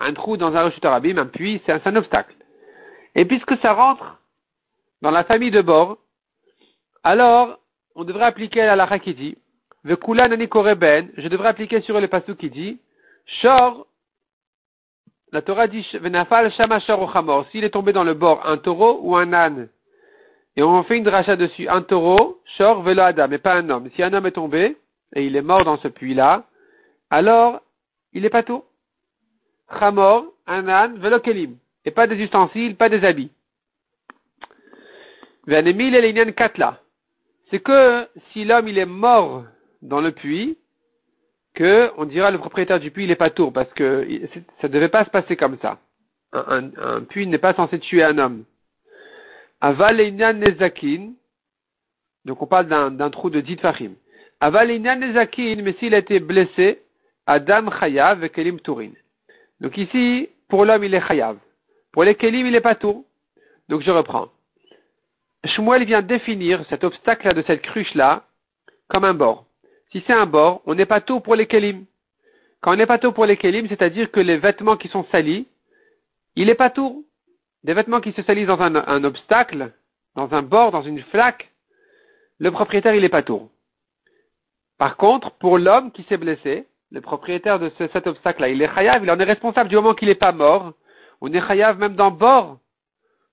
un 0.00 0.12
trou 0.12 0.36
dans 0.36 0.54
un 0.54 0.64
rechute 0.64 0.84
arabim, 0.84 1.18
un 1.18 1.26
puits, 1.26 1.62
c'est 1.66 1.86
un, 1.86 1.96
obstacle. 1.96 2.34
Et 3.14 3.24
puisque 3.24 3.56
ça 3.60 3.72
rentre 3.72 4.18
dans 5.02 5.10
la 5.10 5.24
famille 5.24 5.50
de 5.50 5.62
bord, 5.62 5.98
alors 7.04 7.58
on 7.94 8.04
devrait 8.04 8.24
appliquer 8.24 8.60
la 8.60 8.76
lacha 8.76 8.98
qui 8.98 9.14
dit, 9.14 9.36
Vekula 9.84 10.28
nani 10.28 10.48
ben, 10.76 11.08
je 11.16 11.28
devrais 11.28 11.48
appliquer 11.48 11.80
sur 11.82 12.00
le 12.00 12.08
passou 12.08 12.34
qui 12.34 12.50
dit, 12.50 12.80
Shor, 13.26 13.86
la 15.30 15.42
Torah 15.42 15.68
dit, 15.68 15.86
Venafal 15.94 16.50
shama 16.52 16.80
shor 16.80 17.46
s'il 17.52 17.64
est 17.64 17.70
tombé 17.70 17.92
dans 17.92 18.04
le 18.04 18.14
bord 18.14 18.44
un 18.46 18.56
taureau 18.56 19.00
ou 19.02 19.16
un 19.16 19.32
âne, 19.32 19.68
et 20.56 20.62
on 20.62 20.82
fait 20.84 20.96
une 20.96 21.04
dracha 21.04 21.36
dessus, 21.36 21.68
un 21.68 21.82
taureau, 21.82 22.40
shor 22.56 22.82
velo 22.82 23.02
adam, 23.02 23.28
mais 23.28 23.38
pas 23.38 23.54
un 23.54 23.68
homme. 23.70 23.90
Si 23.94 24.02
un 24.02 24.12
homme 24.12 24.26
est 24.26 24.32
tombé, 24.32 24.76
et 25.14 25.24
il 25.26 25.36
est 25.36 25.42
mort 25.42 25.64
dans 25.64 25.78
ce 25.78 25.88
puits-là, 25.88 26.44
alors, 27.10 27.60
il 28.12 28.24
est 28.24 28.30
pas 28.30 28.42
tout. 28.42 28.64
Chamor, 29.78 30.26
un 30.46 30.68
âne, 30.68 30.98
velokelim. 30.98 31.56
Et 31.84 31.90
pas 31.90 32.06
des 32.06 32.16
ustensiles, 32.16 32.76
pas 32.76 32.88
des 32.88 33.04
habits. 33.04 33.30
Venemil 35.46 36.34
katla. 36.34 36.80
C'est 37.54 37.60
que 37.60 38.08
si 38.32 38.44
l'homme 38.44 38.66
il 38.66 38.78
est 38.78 38.84
mort 38.84 39.44
dans 39.80 40.00
le 40.00 40.10
puits, 40.10 40.58
que 41.54 41.92
on 41.96 42.04
dira 42.04 42.32
le 42.32 42.38
propriétaire 42.38 42.80
du 42.80 42.90
puits 42.90 43.04
il 43.04 43.12
est 43.12 43.14
pas 43.14 43.30
tour 43.30 43.52
parce 43.52 43.72
que 43.74 44.04
ça 44.60 44.66
ne 44.66 44.72
devait 44.72 44.88
pas 44.88 45.04
se 45.04 45.10
passer 45.10 45.36
comme 45.36 45.56
ça. 45.62 45.78
Un, 46.32 47.02
puits 47.02 47.28
n'est 47.28 47.38
pas 47.38 47.54
censé 47.54 47.78
tuer 47.78 48.02
un 48.02 48.18
homme. 48.18 48.42
Aval 49.60 49.98
nezakin. 49.98 51.12
Donc 52.24 52.42
on 52.42 52.48
parle 52.48 52.66
d'un 52.66 53.10
trou 53.10 53.30
de 53.30 53.40
dit 53.40 53.60
nezakin, 54.42 55.62
mais 55.62 55.74
s'il 55.74 55.94
a 55.94 55.98
été 55.98 56.18
blessé, 56.18 56.82
Adam 57.28 57.70
chayav 57.70 58.28
kelim 58.30 58.58
turin. 58.58 58.90
Donc 59.60 59.78
ici, 59.78 60.28
pour 60.48 60.64
l'homme, 60.64 60.82
il 60.82 60.92
est 60.92 61.06
chayav. 61.06 61.38
Pour 61.92 62.02
les 62.02 62.16
kelim, 62.16 62.48
il 62.48 62.56
est 62.56 62.60
pas 62.60 62.74
tout. 62.74 63.06
Donc 63.68 63.82
je 63.82 63.92
reprends. 63.92 64.26
Shmuel 65.46 65.84
vient 65.84 66.02
définir 66.02 66.64
cet 66.68 66.84
obstacle-là 66.84 67.32
de 67.32 67.42
cette 67.42 67.62
cruche-là 67.62 68.24
comme 68.88 69.04
un 69.04 69.14
bord. 69.14 69.46
Si 69.92 70.02
c'est 70.06 70.12
un 70.12 70.26
bord, 70.26 70.62
on 70.66 70.74
n'est 70.74 70.86
pas 70.86 71.00
tout 71.00 71.20
pour 71.20 71.34
les 71.34 71.46
kelim. 71.46 71.84
Quand 72.60 72.72
on 72.72 72.76
n'est 72.76 72.86
pas 72.86 72.98
tout 72.98 73.12
pour 73.12 73.26
les 73.26 73.36
kelim, 73.36 73.68
c'est-à-dire 73.68 74.10
que 74.10 74.20
les 74.20 74.38
vêtements 74.38 74.76
qui 74.76 74.88
sont 74.88 75.06
salis, 75.12 75.46
il 76.34 76.48
est 76.48 76.54
pas 76.54 76.70
tout. 76.70 77.06
Des 77.62 77.74
vêtements 77.74 78.00
qui 78.00 78.12
se 78.12 78.22
salissent 78.22 78.46
dans 78.46 78.60
un, 78.60 79.04
obstacle, 79.04 79.72
dans 80.16 80.32
un 80.34 80.42
bord, 80.42 80.70
dans 80.70 80.82
une 80.82 81.02
flaque, 81.04 81.50
le 82.38 82.50
propriétaire, 82.50 82.94
il 82.94 83.04
est 83.04 83.08
pas 83.10 83.22
tout. 83.22 83.48
Par 84.78 84.96
contre, 84.96 85.30
pour 85.32 85.58
l'homme 85.58 85.92
qui 85.92 86.02
s'est 86.04 86.16
blessé, 86.16 86.66
le 86.90 87.00
propriétaire 87.00 87.58
de 87.58 87.70
cet 87.78 88.06
obstacle-là, 88.06 88.48
il 88.48 88.60
est 88.60 88.74
chayav, 88.74 89.02
il 89.02 89.10
en 89.10 89.18
est 89.18 89.24
responsable 89.24 89.68
du 89.68 89.76
moment 89.76 89.94
qu'il 89.94 90.08
n'est 90.08 90.14
pas 90.14 90.32
mort. 90.32 90.72
On 91.20 91.32
est 91.32 91.46
chayav 91.46 91.78
même 91.78 91.96
dans 91.96 92.10
bord 92.10 92.58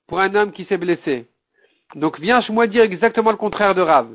pour 0.08 0.20
un 0.20 0.34
homme 0.36 0.52
qui 0.52 0.66
s'est 0.66 0.78
blessé. 0.78 1.28
Donc 1.96 2.20
viens 2.20 2.42
moi 2.50 2.68
dire 2.68 2.84
exactement 2.84 3.32
le 3.32 3.38
contraire 3.38 3.76
de 3.76 3.82
Rav. 3.82 4.08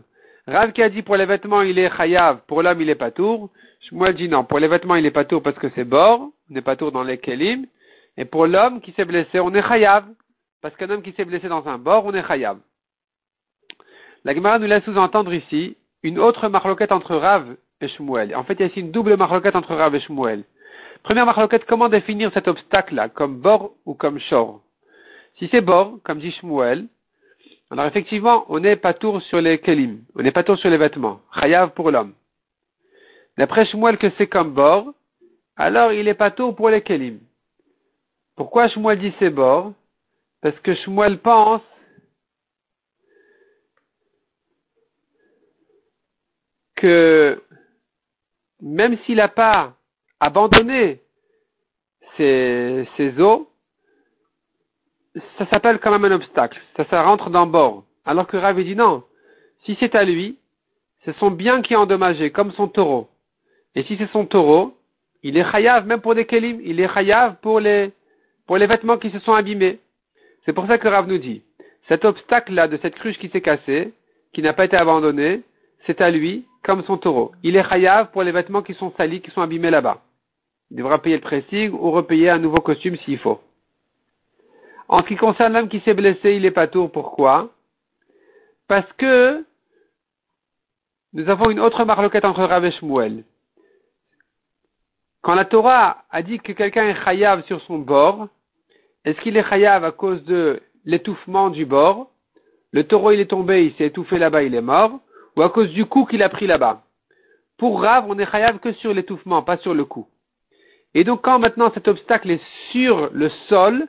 Rav 0.47 0.73
qui 0.73 0.83
a 0.83 0.89
dit 0.89 1.03
pour 1.03 1.17
les 1.17 1.27
vêtements 1.27 1.63
il 1.63 1.79
est 1.79 1.95
chayav, 1.97 2.41
pour 2.47 2.63
l'homme 2.63 2.81
il 2.81 2.89
est 2.89 2.95
pas 2.95 3.11
tour. 3.11 3.51
Moi 3.93 4.13
dit 4.13 4.29
non, 4.29 4.45
pour 4.45 4.59
les 4.59 4.69
vêtements 4.69 4.97
il 4.97 5.07
est 5.07 5.11
pas 5.11 5.25
tour 5.25 5.43
parce 5.43 5.59
que 5.59 5.69
c'est 5.75 5.85
bord, 5.85 6.31
on 6.51 6.55
n'est 6.55 6.63
pas 6.63 6.77
tour 6.77 6.93
dans 6.93 7.03
les 7.03 7.19
kelim. 7.19 7.67
Et 8.17 8.25
pour 8.25 8.47
l'homme 8.47 8.81
qui 8.81 8.93
s'est 8.93 9.05
blessé, 9.05 9.41
on 9.41 9.55
est 9.55 9.63
chayav. 9.63 10.05
Parce 10.63 10.75
qu'un 10.77 10.89
homme 10.91 11.03
qui 11.03 11.13
s'est 11.13 11.25
blessé 11.25 11.49
dans 11.49 11.69
un 11.69 11.79
bord, 11.79 12.07
on 12.07 12.15
est 12.15 12.27
chayav. 12.27 12.59
La 14.25 14.35
Gemara 14.35 14.59
nous 14.59 14.67
laisse 14.67 14.85
sous-entendre 14.85 15.33
ici 15.33 15.77
une 16.03 16.19
autre 16.19 16.49
marloquette 16.49 16.93
entre 16.93 17.15
Rav 17.15 17.57
et 17.81 17.89
Shmuel. 17.89 18.35
En 18.35 18.43
fait, 18.45 18.55
il 18.55 18.61
y 18.61 18.63
a 18.65 18.67
ici 18.67 18.81
une 18.81 18.91
double 18.91 19.17
marloquette 19.17 19.55
entre 19.55 19.75
Rav 19.75 19.95
et 19.95 20.01
Shmuel. 20.01 20.45
Première 21.03 21.27
marloquette, 21.27 21.67
comment 21.67 21.89
définir 21.89 22.33
cet 22.33 22.49
obstacle-là, 22.49 23.09
comme 23.09 23.39
bord 23.39 23.73
ou 23.85 23.95
comme 23.95 24.19
shor? 24.19 24.63
Si 25.39 25.49
c'est 25.53 25.61
bord, 25.61 25.99
comme 26.03 26.19
dit 26.19 26.33
Shmuel, 26.33 26.89
alors 27.71 27.87
effectivement, 27.87 28.45
on 28.49 28.61
n'est 28.61 28.77
pas 28.77 28.95
tour 28.95 29.21
sur 29.23 29.41
les 29.41 29.59
kelim, 29.59 30.05
on 30.15 30.23
n'est 30.23 30.31
pas 30.31 30.45
tour 30.45 30.59
sur 30.59 30.71
les 30.71 30.77
vêtements, 30.77 31.21
chayav 31.35 31.73
pour 31.73 31.91
l'homme. 31.91 32.15
D'après 33.37 33.67
Shmuel 33.67 33.99
que 33.99 34.11
c'est 34.17 34.29
comme 34.29 34.55
bord, 34.55 34.93
alors 35.57 35.93
il 35.93 36.05
n'est 36.05 36.15
pas 36.15 36.31
tour 36.31 36.55
pour 36.55 36.71
les 36.71 36.83
kelim. 36.83 37.19
Pourquoi 38.37 38.69
Shmuel 38.69 39.01
dit 39.01 39.13
c'est 39.19 39.31
bord 39.31 39.73
Parce 40.43 40.59
que 40.61 40.75
Shmuel 40.77 41.19
pense 41.19 41.63
que 46.77 47.43
même 48.61 48.97
s'il 49.05 49.17
n'a 49.17 49.29
pas 49.29 49.75
abandonné 50.21 51.01
ses, 52.17 52.89
ses 52.97 53.21
eaux, 53.21 53.51
ça 55.39 55.47
s'appelle 55.53 55.79
quand 55.79 55.91
même 55.91 56.05
un 56.05 56.17
obstacle. 56.17 56.61
Ça, 56.77 56.85
ça 56.91 57.03
rentre 57.03 57.31
dans 57.31 57.47
bord. 57.47 57.85
Alors 58.05 58.27
que 58.27 58.37
Ravi 58.37 58.65
dit 58.65 58.77
non. 58.77 59.03
Si 59.65 59.77
c'est 59.81 59.95
à 59.95 60.05
lui, 60.05 60.39
c'est 61.05 61.17
son 61.17 61.31
bien 61.31 61.63
qui 61.63 61.73
est 61.73 61.77
endommagé, 61.77 62.31
comme 62.31 62.53
son 62.53 62.69
taureau. 62.69 63.09
Et 63.75 63.83
si 63.85 63.97
c'est 63.97 64.11
son 64.11 64.27
taureau, 64.27 64.77
il 65.23 65.37
est 65.37 65.51
chayav 65.51 65.87
même 65.87 66.01
pour 66.01 66.15
des 66.15 66.27
kelim, 66.27 66.61
il 66.63 66.81
est 66.81 66.93
chayav 66.93 67.37
pour 67.41 67.61
les, 67.61 67.93
pour 68.47 68.59
les 68.59 68.67
vêtements 68.67 68.99
qui 68.99 69.11
se 69.11 69.19
sont 69.21 69.35
abîmés. 69.35 69.81
C'est 70.45 70.53
pour 70.53 70.67
ça 70.67 70.79
que 70.79 70.89
Rav 70.89 71.09
nous 71.09 71.19
dit, 71.19 71.43
cet 71.89 72.05
obstacle-là 72.05 72.69
de 72.69 72.79
cette 72.79 72.95
cruche 72.95 73.19
qui 73.19 73.29
s'est 73.29 73.41
cassée, 73.41 73.93
qui 74.33 74.43
n'a 74.43 74.53
pas 74.53 74.65
été 74.65 74.77
abandonné, 74.77 75.43
c'est 75.87 76.01
à 76.01 76.11
lui, 76.11 76.47
comme 76.63 76.85
son 76.85 76.99
taureau. 76.99 77.33
Il 77.43 77.57
est 77.57 77.69
chayav 77.69 78.11
pour 78.13 78.23
les 78.23 78.33
vêtements 78.33 78.63
qui 78.63 78.75
sont 78.75 78.93
salis, 78.97 79.21
qui 79.21 79.31
sont 79.31 79.43
abîmés 79.43 79.71
là-bas. 79.71 80.03
Il 80.71 80.77
devra 80.77 81.01
payer 81.01 81.17
le 81.17 81.23
pressing 81.23 81.71
ou 81.73 81.91
repayer 81.91 82.31
un 82.31 82.39
nouveau 82.39 82.61
costume 82.61 82.97
s'il 82.99 83.19
faut. 83.19 83.41
En 84.89 85.03
ce 85.03 85.09
qui 85.09 85.17
concerne 85.17 85.53
l'homme 85.53 85.69
qui 85.69 85.81
s'est 85.81 85.95
blessé, 85.95 86.35
il 86.35 86.45
est 86.45 86.51
pas 86.51 86.69
tour. 86.69 86.91
Pourquoi? 86.91 87.51
Parce 88.69 88.91
que 88.95 89.45
nous 91.13 91.29
avons 91.29 91.51
une 91.51 91.61
autre 91.61 91.85
marloquette 91.85 92.25
entre 92.25 92.45
Rav 92.45 92.65
et 92.65 92.73
Shmuel. 92.73 93.25
Quand 95.23 95.35
la 95.35 95.45
Torah 95.45 96.05
a 96.11 96.23
dit 96.23 96.39
que 96.39 96.53
quelqu'un 96.53 96.89
est 96.89 97.05
chayav 97.05 97.45
sur 97.47 97.61
son 97.63 97.79
bord, 97.79 98.29
est-ce 99.05 99.21
qu'il 99.21 99.37
est 99.37 99.49
chayav 99.49 99.85
à 99.85 99.93
cause 99.93 100.23
de 100.25 100.61
l'étouffement 100.85 101.51
du 101.51 101.65
bord? 101.65 102.11
Le 102.71 102.85
taureau 102.85 103.13
il 103.13 103.21
est 103.21 103.31
tombé, 103.31 103.65
il 103.65 103.75
s'est 103.77 103.87
étouffé 103.87 104.19
là-bas, 104.19 104.43
il 104.43 104.55
est 104.55 104.61
mort, 104.61 105.01
ou 105.37 105.43
à 105.43 105.51
cause 105.51 105.71
du 105.71 105.87
coup 105.87 106.05
qu'il 106.05 106.23
a 106.23 106.29
pris 106.29 106.47
là-bas? 106.47 106.83
Pour 107.57 107.81
Rav, 107.81 108.05
on 108.09 108.19
est 108.19 108.31
chayav 108.31 108.59
que 108.59 108.73
sur 108.75 108.93
l'étouffement, 108.93 109.43
pas 109.43 109.57
sur 109.57 109.75
le 109.75 109.85
coup. 109.85 110.07
Et 110.95 111.03
donc 111.03 111.23
quand 111.23 111.39
maintenant 111.39 111.73
cet 111.73 111.89
obstacle 111.89 112.31
est 112.31 112.43
sur 112.71 113.11
le 113.13 113.31
sol, 113.49 113.89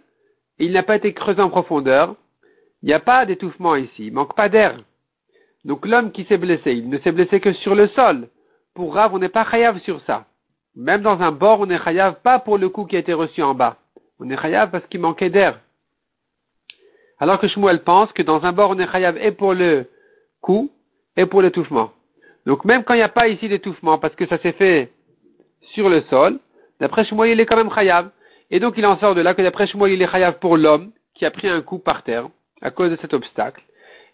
il 0.60 0.72
n'a 0.72 0.84
pas 0.84 0.96
été 0.96 1.14
creusé 1.14 1.42
en 1.42 1.50
profondeur, 1.50 2.16
il 2.82 2.88
n'y 2.88 2.94
a 2.94 3.00
pas 3.00 3.26
d'étouffement 3.26 3.76
ici, 3.76 4.08
il 4.08 4.14
manque 4.14 4.36
pas 4.36 4.50
d'air. 4.50 4.80
Donc 5.66 5.86
l'homme 5.86 6.12
qui 6.12 6.24
s'est 6.26 6.38
blessé, 6.38 6.74
il 6.74 6.90
ne 6.90 6.98
s'est 7.00 7.12
blessé 7.12 7.40
que 7.40 7.54
sur 7.54 7.76
le 7.76 7.88
sol. 7.90 8.30
Pour 8.74 8.94
Rav, 8.94 9.14
on 9.14 9.20
n'est 9.20 9.30
pas 9.30 9.50
chayav 9.50 9.80
sur 9.80 10.02
ça. 10.02 10.26
Même 10.76 11.02
dans 11.02 11.20
un 11.22 11.32
bord, 11.32 11.60
on 11.62 11.70
est 11.70 11.84
chayav 11.84 12.22
pas 12.22 12.40
pour 12.40 12.58
le 12.58 12.70
coup 12.70 12.86
qui 12.86 12.96
a 12.96 13.00
été 13.00 13.14
reçu 13.14 13.42
en 13.42 13.56
bas. 13.56 13.78
On 14.20 14.30
est 14.30 14.38
chayav 14.40 14.70
parce 14.72 14.86
qu'il 14.88 15.02
manquait 15.02 15.30
d'air. 15.30 15.60
Alors 17.20 17.40
que 17.40 17.48
Shmuel 17.48 17.84
pense 17.84 18.12
que 18.14 18.22
dans 18.22 18.44
un 18.46 18.54
bord, 18.54 18.72
on 18.72 18.80
est 18.80 18.92
chayav 18.92 19.18
et 19.18 19.32
pour 19.32 19.54
le 19.54 19.90
coup 20.42 20.72
et 21.16 21.26
pour 21.26 21.42
l'étouffement. 21.42 21.92
Donc 22.46 22.64
même 22.64 22.84
quand 22.84 22.94
il 22.94 22.98
n'y 22.98 23.04
a 23.04 23.10
pas 23.10 23.28
ici 23.28 23.50
d'étouffement, 23.50 23.98
parce 23.98 24.16
que 24.16 24.28
ça 24.28 24.38
s'est 24.38 24.54
fait 24.54 24.92
sur 25.74 25.90
le 25.90 26.02
sol, 26.04 26.40
d'après 26.80 27.06
Shmuel, 27.06 27.32
il 27.32 27.40
est 27.40 27.46
quand 27.46 27.58
même 27.58 27.74
chayav. 27.74 28.10
Et 28.50 28.60
donc 28.60 28.76
il 28.78 28.86
en 28.86 28.98
sort 29.00 29.16
de 29.16 29.22
là 29.22 29.34
que 29.34 29.42
d'après 29.42 29.68
Shmuel, 29.68 29.94
il 29.94 30.02
est 30.02 30.12
chayav 30.12 30.40
pour 30.40 30.58
l'homme 30.58 30.92
qui 31.16 31.26
a 31.26 31.32
pris 31.32 31.50
un 31.50 31.62
coup 31.62 31.80
par 31.80 32.04
terre 32.04 32.28
à 32.62 32.72
cause 32.72 32.92
de 32.92 32.98
cet 33.02 33.14
obstacle. 33.14 33.62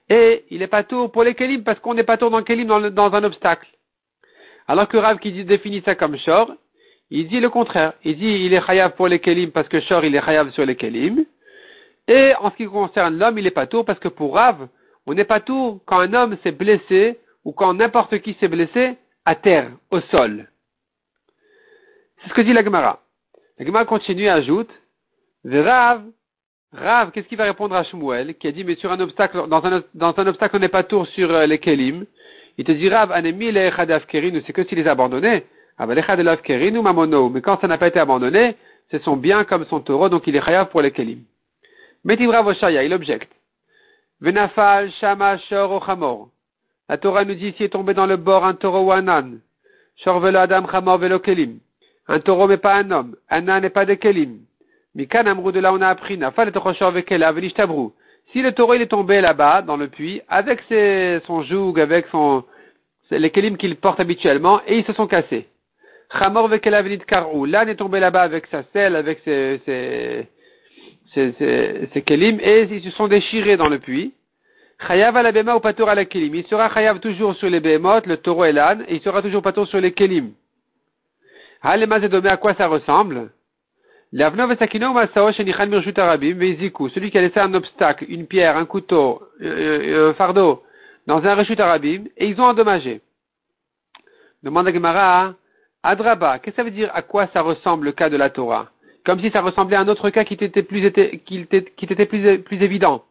Et 0.09 0.45
il 0.49 0.59
n'est 0.59 0.67
pas 0.67 0.83
tour 0.83 1.11
pour 1.11 1.23
les 1.23 1.35
kelim 1.35 1.63
parce 1.63 1.79
qu'on 1.79 1.93
n'est 1.93 2.03
pas 2.03 2.17
tour 2.17 2.29
dans 2.29 2.43
kelim 2.43 2.67
dans, 2.67 2.89
dans, 2.89 3.13
un 3.13 3.23
obstacle. 3.23 3.67
Alors 4.67 4.87
que 4.87 4.97
Rav 4.97 5.19
qui 5.19 5.31
définit 5.43 5.81
ça 5.85 5.95
comme 5.95 6.17
shor, 6.17 6.53
il 7.09 7.27
dit 7.27 7.39
le 7.39 7.49
contraire. 7.49 7.93
Il 8.03 8.17
dit 8.17 8.27
il 8.45 8.53
est 8.53 8.65
chayav 8.65 8.95
pour 8.95 9.07
les 9.07 9.19
kelim 9.19 9.51
parce 9.51 9.67
que 9.67 9.79
shor 9.81 10.03
il 10.03 10.15
est 10.15 10.25
chayav 10.25 10.51
sur 10.51 10.65
les 10.65 10.75
kelim. 10.75 11.25
Et 12.07 12.33
en 12.39 12.51
ce 12.51 12.57
qui 12.57 12.65
concerne 12.65 13.17
l'homme, 13.17 13.37
il 13.37 13.45
n'est 13.45 13.51
pas 13.51 13.67
tour 13.67 13.85
parce 13.85 13.99
que 13.99 14.09
pour 14.09 14.35
Rav, 14.35 14.67
on 15.05 15.13
n'est 15.13 15.25
pas 15.25 15.39
tour 15.39 15.79
quand 15.85 15.99
un 15.99 16.13
homme 16.13 16.37
s'est 16.43 16.51
blessé 16.51 17.19
ou 17.45 17.51
quand 17.53 17.73
n'importe 17.73 18.19
qui 18.19 18.35
s'est 18.39 18.47
blessé 18.47 18.97
à 19.25 19.35
terre, 19.35 19.71
au 19.91 20.01
sol. 20.01 20.49
C'est 22.21 22.29
ce 22.29 22.33
que 22.33 22.41
dit 22.41 22.53
la 22.53 22.63
Gemara. 22.63 23.02
La 23.59 23.65
Gemara 23.65 23.85
continue 23.85 24.23
et 24.23 24.29
ajoute, 24.29 24.69
Rav, 25.45 26.03
Rav, 26.71 27.11
qu'est-ce 27.11 27.27
qu'il 27.27 27.37
va 27.37 27.43
répondre 27.43 27.75
à 27.75 27.83
Shmuel, 27.83 28.35
qui 28.35 28.47
a 28.47 28.51
dit, 28.51 28.63
mais 28.63 28.75
sur 28.75 28.91
un 28.91 28.99
obstacle, 28.99 29.47
dans 29.47 29.63
un, 29.63 30.27
obstacle, 30.27 30.55
on 30.55 30.59
n'est 30.59 30.69
pas 30.69 30.83
tour 30.83 31.05
sur 31.07 31.31
euh, 31.31 31.45
les 31.45 31.59
kelim. 31.59 32.05
Il 32.57 32.65
te 32.65 32.71
dit, 32.71 32.89
Rav, 32.89 33.11
anemi 33.11 33.51
le 33.51 33.69
c'est 34.45 34.53
que 34.53 34.63
s'il 34.63 34.79
les 34.79 34.87
a 34.87 34.91
abandonnés. 34.91 35.45
Ah, 35.77 35.85
ou 35.87 36.81
mamono. 36.81 37.29
Mais 37.29 37.41
quand 37.41 37.59
ça 37.61 37.67
n'a 37.67 37.77
pas 37.77 37.87
été 37.87 37.99
abandonné, 37.99 38.55
c'est 38.89 39.03
son 39.03 39.17
bien 39.17 39.43
comme 39.43 39.65
son 39.65 39.81
taureau, 39.81 40.09
donc 40.09 40.25
il 40.27 40.35
est 40.35 40.41
chayav 40.41 40.69
pour 40.69 40.81
les 40.81 40.91
kelim. 40.91 41.23
Metibra 42.03 42.41
Voshaya, 42.41 42.83
il 42.83 42.93
objecte. 42.93 43.31
Venafal, 44.19 44.91
Shama, 44.93 45.37
Shor, 45.37 45.71
Ochamor. 45.71 46.29
La 46.89 46.97
Torah 46.97 47.23
nous 47.23 47.35
dit, 47.35 47.53
s'il 47.53 47.67
est 47.67 47.69
tombé 47.69 47.93
dans 47.93 48.05
le 48.05 48.17
bord 48.17 48.45
un 48.45 48.55
taureau 48.55 48.87
ou 48.87 48.91
un 48.91 49.07
âne. 49.07 49.39
Shor 49.97 50.19
velo 50.19 50.39
Adam, 50.39 50.67
Chamor, 50.69 50.97
velo 50.97 51.19
kelim. 51.19 51.59
Un 52.07 52.19
taureau 52.19 52.47
mais 52.47 52.57
pas 52.57 52.75
un 52.75 52.91
homme. 52.91 53.15
Un 53.29 53.47
âne 53.47 53.63
n'est 53.63 53.69
pas 53.69 53.85
de 53.85 53.93
kelim. 53.93 54.39
Mikan 54.95 55.25
amrou 55.25 55.51
de 55.51 55.59
là 55.59 55.73
on 55.73 55.81
a 55.81 55.87
appris, 55.87 56.19
Si 58.31 58.41
le 58.41 58.51
taureau 58.51 58.73
il 58.73 58.81
est 58.81 58.87
tombé 58.87 59.21
là-bas, 59.21 59.61
dans 59.61 59.77
le 59.77 59.87
puits, 59.87 60.21
avec 60.27 60.61
ses, 60.69 61.19
son 61.25 61.43
joug, 61.43 61.79
avec 61.79 62.05
son, 62.11 62.43
les 63.09 63.29
kelim 63.31 63.57
qu'il 63.57 63.75
porte 63.75 63.99
habituellement, 63.99 64.61
et 64.67 64.77
ils 64.77 64.85
se 64.85 64.93
sont 64.93 65.07
cassés. 65.07 65.47
Chamor 66.17 66.47
venit 66.47 66.99
karou. 66.99 67.45
L'âne 67.45 67.69
est 67.69 67.75
tombé 67.75 67.99
là-bas 67.99 68.21
avec 68.21 68.45
sa 68.47 68.63
selle, 68.71 68.95
avec 68.95 69.19
ses, 69.25 69.61
ses, 69.65 70.27
ses, 71.13 71.87
ses, 71.91 72.01
kelim, 72.03 72.39
et 72.39 72.67
ils 72.69 72.83
se 72.83 72.91
sont 72.91 73.07
déchirés 73.07 73.57
dans 73.57 73.69
le 73.69 73.79
puits. 73.79 74.13
Chayav 74.87 75.15
à 75.15 75.23
la 75.23 75.55
ou 75.55 75.59
patour 75.59 75.89
à 75.89 75.95
la 75.95 76.05
kelim. 76.05 76.35
Il 76.35 76.45
sera 76.45 76.71
chayav 76.71 76.99
toujours 76.99 77.35
sur 77.35 77.49
les 77.49 77.59
behemoth, 77.59 78.05
le 78.05 78.17
taureau 78.17 78.45
et 78.45 78.51
l'âne, 78.51 78.83
et 78.87 78.95
il 78.95 79.01
sera 79.01 79.21
toujours 79.21 79.41
patour 79.41 79.67
sur 79.67 79.79
les 79.79 79.93
kelim. 79.93 80.33
À 81.63 82.37
quoi 82.37 82.53
ça 82.55 82.67
ressemble? 82.67 83.31
Celui 84.13 84.47
qui 87.09 87.17
a 87.17 87.21
laissé 87.21 87.39
un 87.39 87.53
obstacle, 87.53 88.05
une 88.09 88.27
pierre, 88.27 88.57
un 88.57 88.65
couteau, 88.65 89.21
euh, 89.41 89.45
euh, 89.45 90.09
un 90.11 90.13
fardeau, 90.13 90.61
dans 91.07 91.23
un 91.23 91.35
rechut 91.35 91.59
arabim, 91.59 92.03
et 92.17 92.27
ils 92.27 92.39
ont 92.39 92.45
endommagé. 92.45 93.01
Demande 94.43 94.67
à 94.67 94.73
Gemara, 94.73 95.33
Adraba, 95.81 96.37
qu'est-ce 96.39 96.55
que 96.55 96.61
ça 96.61 96.63
veut 96.63 96.71
dire 96.71 96.91
à 96.93 97.01
quoi 97.01 97.27
ça 97.33 97.41
ressemble 97.41 97.85
le 97.85 97.93
cas 97.93 98.09
de 98.09 98.17
la 98.17 98.29
Torah? 98.29 98.69
Comme 99.05 99.19
si 99.19 99.31
ça 99.31 99.41
ressemblait 99.41 99.77
à 99.77 99.81
un 99.81 99.87
autre 99.87 100.11
cas 100.11 100.25
qui 100.25 100.35
était 100.35 100.63
plus, 100.63 100.91
qui 101.25 101.47
était 101.49 102.05
plus, 102.05 102.39
plus 102.39 102.61
évident. 102.61 103.03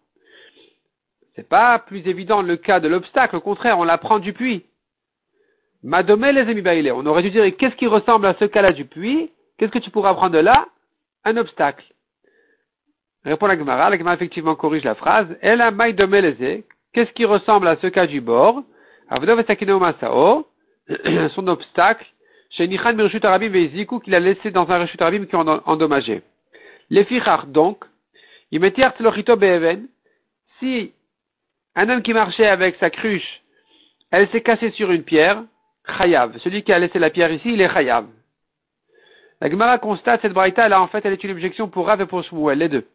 C'est 1.35 1.49
pas 1.49 1.79
plus 1.79 2.07
évident 2.07 2.43
le 2.43 2.57
cas 2.57 2.81
de 2.81 2.89
l'obstacle, 2.89 3.37
au 3.37 3.41
contraire, 3.41 3.79
on 3.79 3.85
l'apprend 3.85 4.19
du 4.19 4.35
puits. 4.35 4.65
Madomé 5.83 6.33
les. 6.33 6.93
On 6.93 7.07
aurait 7.07 7.23
dû 7.23 7.31
dire, 7.31 7.45
qu'est-ce 7.57 7.77
qui 7.77 7.87
ressemble 7.87 8.27
à 8.27 8.35
ce 8.39 8.45
cas-là 8.45 8.73
du 8.73 8.85
puits? 8.85 9.31
Qu'est-ce 9.59 9.73
que 9.73 9.79
tu 9.79 9.91
pourras 9.91 10.11
apprendre 10.11 10.33
de 10.33 10.39
là? 10.39 10.67
Un 11.25 11.37
obstacle. 11.37 11.85
Répond 13.25 13.47
la 13.47 13.57
Gemara. 13.57 13.91
La 13.91 13.99
Gemara 13.99 14.15
effectivement 14.15 14.55
corrige 14.55 14.85
la 14.85 14.95
phrase. 14.95 15.27
Elle 15.41 15.61
a 15.61 15.71
Qu'est-ce 15.71 17.13
qui 17.13 17.25
ressemble 17.25 17.69
à 17.69 17.77
ce 17.77 17.87
cas 17.87 18.07
du 18.07 18.21
bord? 18.21 18.63
Son 21.35 21.49
obstacle 21.49 22.07
chez 22.51 22.69
Nichan 22.69 22.95
Mirshut 22.95 23.25
Arabim 23.25 23.49
Veiziku 23.49 24.01
qu'il 24.01 24.15
a 24.15 24.21
laissé 24.21 24.51
dans 24.51 24.71
un 24.71 24.79
Reshut 24.79 25.01
Arabim 25.01 25.27
qui 25.27 25.37
ont 25.37 25.61
endommagé. 25.67 26.23
Les 26.91 27.05
fichar 27.05 27.47
donc, 27.47 27.85
il 28.51 28.61
mettait 28.61 28.85
Lochito 29.01 29.37
Be'even, 29.37 29.87
si 30.59 30.93
un 31.75 31.89
homme 31.89 32.03
qui 32.03 32.13
marchait 32.13 32.47
avec 32.47 32.77
sa 32.77 32.91
cruche, 32.91 33.41
elle 34.11 34.29
s'est 34.29 34.43
cassée 34.43 34.71
sur 34.73 34.91
une 34.91 35.05
pierre, 35.05 35.43
Chayav. 35.87 36.39
Celui 36.39 36.63
qui 36.63 36.73
a 36.73 36.79
laissé 36.79 36.99
la 36.99 37.11
pierre 37.11 37.33
ici, 37.33 37.53
il 37.53 37.61
est 37.61 37.73
Chayav. 37.73 38.07
La 39.41 39.51
Gemara 39.51 39.79
constate 39.79 40.23
cette 40.23 40.33
braïta, 40.33 40.69
là, 40.69 40.81
en 40.81 40.87
fait, 40.87 41.05
elle 41.05 41.15
est 41.15 41.25
une 41.25 41.33
objection 41.33 41.69
pour 41.69 41.87
Rav 41.87 42.01
et 42.01 42.07
pour 42.07 42.23
Shmuel, 42.23 42.59
les 42.59 42.69
deux. 42.69 42.87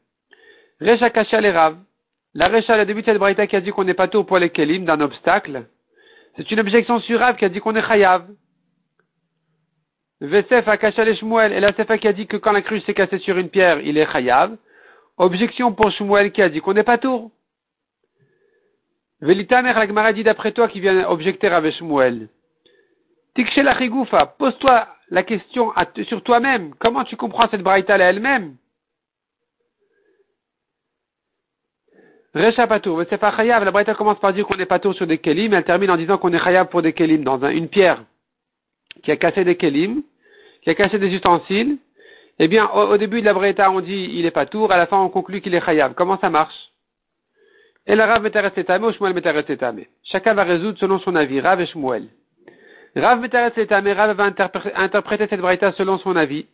Recha 0.79 1.09
Kachal 1.09 1.45
et 1.45 1.51
Rav. 1.51 1.77
La 2.33 2.47
Recha, 2.47 2.77
le 2.77 2.85
début 2.85 3.01
de 3.01 3.05
cette 3.05 3.49
qui 3.49 3.55
a 3.55 3.61
dit 3.61 3.71
qu'on 3.71 3.83
n'est 3.83 3.93
pas 3.93 4.07
tout 4.07 4.23
pour 4.23 4.37
les 4.37 4.49
Kelim 4.49 4.85
d'un 4.85 5.01
obstacle, 5.01 5.65
c'est 6.35 6.49
une 6.51 6.59
objection 6.59 6.99
sur 6.99 7.19
Rav 7.19 7.35
qui 7.35 7.45
a 7.45 7.49
dit 7.49 7.59
qu'on 7.59 7.75
est 7.75 7.85
Chayav. 7.85 8.27
Vesef 10.19 10.67
a 10.67 10.77
caché 10.77 11.15
Shmuel, 11.15 11.53
et 11.53 11.59
la 11.59 11.73
Sefa 11.73 11.97
qui 11.97 12.07
a 12.07 12.13
dit 12.13 12.25
que 12.25 12.37
quand 12.37 12.51
la 12.51 12.63
cruche 12.63 12.83
s'est 12.85 12.93
cassée 12.95 13.19
sur 13.19 13.37
une 13.37 13.49
pierre, 13.49 13.79
il 13.81 13.97
est 13.97 14.11
chayav. 14.11 14.57
Objection 15.17 15.73
pour 15.73 15.91
Shmuel 15.91 16.31
qui 16.31 16.41
a 16.41 16.49
dit 16.49 16.59
qu'on 16.59 16.73
n'est 16.73 16.83
pas 16.83 16.97
tour. 16.97 17.31
Velitamer, 19.21 19.73
la 19.73 19.87
Gemara 19.87 20.13
dit 20.13 20.23
d'après 20.23 20.53
toi 20.53 20.67
qui 20.67 20.79
vient 20.79 21.07
objecter 21.07 21.47
avec 21.47 21.75
Shmuel. 21.75 22.29
Tikshe 23.37 23.57
la 23.57 23.75
pose-toi 24.39 24.87
la 25.11 25.21
question 25.21 25.71
sur 26.07 26.23
toi-même. 26.23 26.73
Comment 26.79 27.03
tu 27.03 27.15
comprends 27.15 27.47
cette 27.51 27.61
braïta 27.61 27.95
elle-même? 27.95 28.55
Recha 32.33 32.65
Patour, 32.65 33.03
c'est 33.07 33.19
pas 33.19 33.35
chayav. 33.37 33.63
La 33.63 33.69
braïta 33.69 33.93
commence 33.93 34.19
par 34.19 34.33
dire 34.33 34.47
qu'on 34.47 34.57
n'est 34.57 34.65
pas 34.65 34.79
tour 34.79 34.95
sur 34.95 35.05
des 35.05 35.19
kelim, 35.19 35.53
elle 35.53 35.63
termine 35.63 35.91
en 35.91 35.97
disant 35.97 36.17
qu'on 36.17 36.33
est 36.33 36.43
chayav 36.43 36.67
pour 36.69 36.81
des 36.81 36.93
kelim 36.93 37.23
dans 37.23 37.39
une 37.47 37.67
pierre 37.67 38.03
qui 39.03 39.11
a 39.11 39.17
cassé 39.17 39.43
des 39.43 39.55
kelim, 39.55 40.01
qui 40.63 40.71
a 40.71 40.75
cassé 40.75 40.97
des 40.97 41.13
ustensiles, 41.13 41.77
eh 42.39 42.47
bien, 42.47 42.67
au, 42.67 42.97
début 42.97 43.21
de 43.21 43.25
la 43.25 43.35
Breta, 43.35 43.69
on 43.69 43.81
dit 43.81 44.09
il 44.13 44.25
est 44.25 44.31
pas 44.31 44.47
tour, 44.47 44.71
à 44.71 44.77
la 44.77 44.87
fin, 44.87 44.97
on 44.97 45.09
conclut 45.09 45.41
qu'il 45.41 45.53
est 45.53 45.63
chayav. 45.63 45.93
Comment 45.93 46.17
ça 46.17 46.31
marche? 46.31 46.71
Et 47.85 47.95
le 47.95 48.03
Rav 48.03 48.23
Metares 48.23 48.51
ou 48.81 48.91
Shmuel 48.93 49.13
Metares 49.13 49.43
Chacun 50.05 50.33
va 50.33 50.43
résoudre 50.43 50.79
selon 50.79 50.97
son 50.99 51.15
avis, 51.15 51.39
Rav 51.39 51.61
et 51.61 51.67
Shmuel. 51.67 52.07
Rav 52.97 53.21
Metares 53.21 53.51
Rav 53.55 54.17
va 54.17 54.31
interpréter 54.75 55.27
cette 55.27 55.39
Breta 55.39 55.71
selon 55.73 55.99
son 55.99 56.15
avis. 56.15 56.47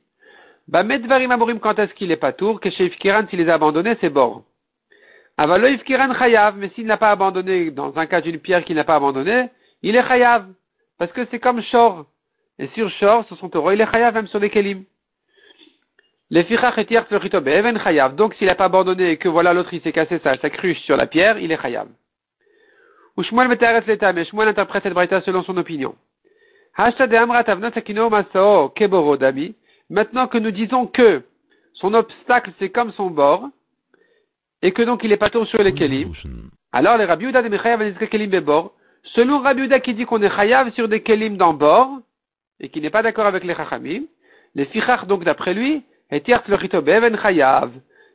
Bah, 0.67 0.83
Medvarim 0.83 1.31
Amorim, 1.31 1.59
quand 1.59 1.79
est-ce 1.79 1.93
qu'il 1.93 2.11
est 2.11 2.17
pas 2.17 2.33
tour, 2.33 2.59
que 2.59 2.69
chez 2.69 2.85
Ifkiran, 2.85 3.27
s'il 3.29 3.39
les 3.39 3.49
a 3.49 3.53
abandonnés, 3.55 3.95
c'est 4.01 4.09
bord. 4.09 4.43
Avalo 5.37 5.67
Ifkiran 5.67 6.13
chayav, 6.13 6.57
mais 6.57 6.69
s'il 6.69 6.85
n'a 6.85 6.97
pas 6.97 7.11
abandonné, 7.11 7.71
dans 7.71 7.97
un 7.97 8.05
cas 8.07 8.19
d'une 8.19 8.39
pierre 8.39 8.65
qu'il 8.65 8.75
n'a 8.75 8.83
pas 8.83 8.95
abandonné, 8.95 9.49
il 9.81 9.95
est 9.95 10.05
chayav. 10.05 10.47
Parce 10.97 11.11
que 11.13 11.25
c'est 11.31 11.39
comme 11.39 11.61
Shor. 11.61 12.05
Et 12.59 12.67
sur 12.75 12.89
Shor, 12.89 13.25
sur 13.27 13.37
son 13.37 13.49
taureau, 13.49 13.71
il 13.71 13.81
est 13.81 13.93
chayav 13.93 14.13
même 14.13 14.27
sur 14.27 14.39
les 14.39 14.49
kelim. 14.49 14.83
Les 16.29 16.43
fichach 16.43 16.77
et 16.77 16.87
even 16.89 17.79
chayav. 17.79 18.15
Donc 18.15 18.33
s'il 18.35 18.47
n'a 18.47 18.55
pas 18.55 18.65
abandonné 18.65 19.11
et 19.11 19.17
que 19.17 19.29
voilà 19.29 19.53
l'autre 19.53 19.73
il 19.73 19.81
s'est 19.81 19.91
cassé 19.91 20.19
sa, 20.19 20.37
sa, 20.37 20.49
cruche 20.49 20.79
sur 20.79 20.97
la 20.97 21.07
pierre, 21.07 21.37
il 21.39 21.51
est 21.51 21.61
chayav. 21.61 21.87
Ou 23.15 23.23
Shmuel 23.23 23.47
metaret 23.47 23.83
l'état, 23.87 24.11
mais 24.11 24.25
Shmuel 24.25 24.49
interprète 24.49 24.83
cette 24.83 24.93
braïta 24.93 25.21
selon 25.21 25.43
son 25.43 25.55
opinion. 25.57 25.95
Maintenant 29.89 30.27
que 30.27 30.37
nous 30.37 30.51
disons 30.51 30.87
que 30.87 31.23
son 31.73 31.93
obstacle 31.93 32.51
c'est 32.59 32.69
comme 32.69 32.91
son 32.93 33.09
bord, 33.09 33.49
et 34.61 34.71
que 34.71 34.81
donc 34.81 35.03
il 35.03 35.11
est 35.11 35.17
pas 35.17 35.29
tour 35.29 35.45
sur 35.47 35.61
les 35.61 35.73
kelim, 35.73 36.13
alors 36.71 36.97
les 36.97 37.05
Rabbi 37.05 37.25
Uda 37.25 37.41
de 37.41 37.49
Mechayav 37.49 38.07
kelim 38.07 38.29
bebor, 38.29 38.73
selon 39.03 39.39
Rabbi 39.39 39.63
Uda 39.63 39.79
qui 39.81 39.93
dit 39.93 40.05
qu'on 40.05 40.21
est 40.21 40.35
chayav 40.35 40.71
sur 40.71 40.87
des 40.87 41.01
kelim 41.01 41.37
dans 41.37 41.53
bord, 41.53 41.99
et 42.59 42.69
qui 42.69 42.81
n'est 42.81 42.89
pas 42.89 43.03
d'accord 43.03 43.25
avec 43.25 43.43
les 43.43 43.53
chachamim, 43.53 44.03
les 44.55 44.65
fichach 44.65 45.05
donc 45.05 45.23
d'après 45.23 45.53
lui, 45.53 45.83
et 46.11 46.23
le 46.25 46.81
beven 46.81 47.17
chayav. 47.17 47.71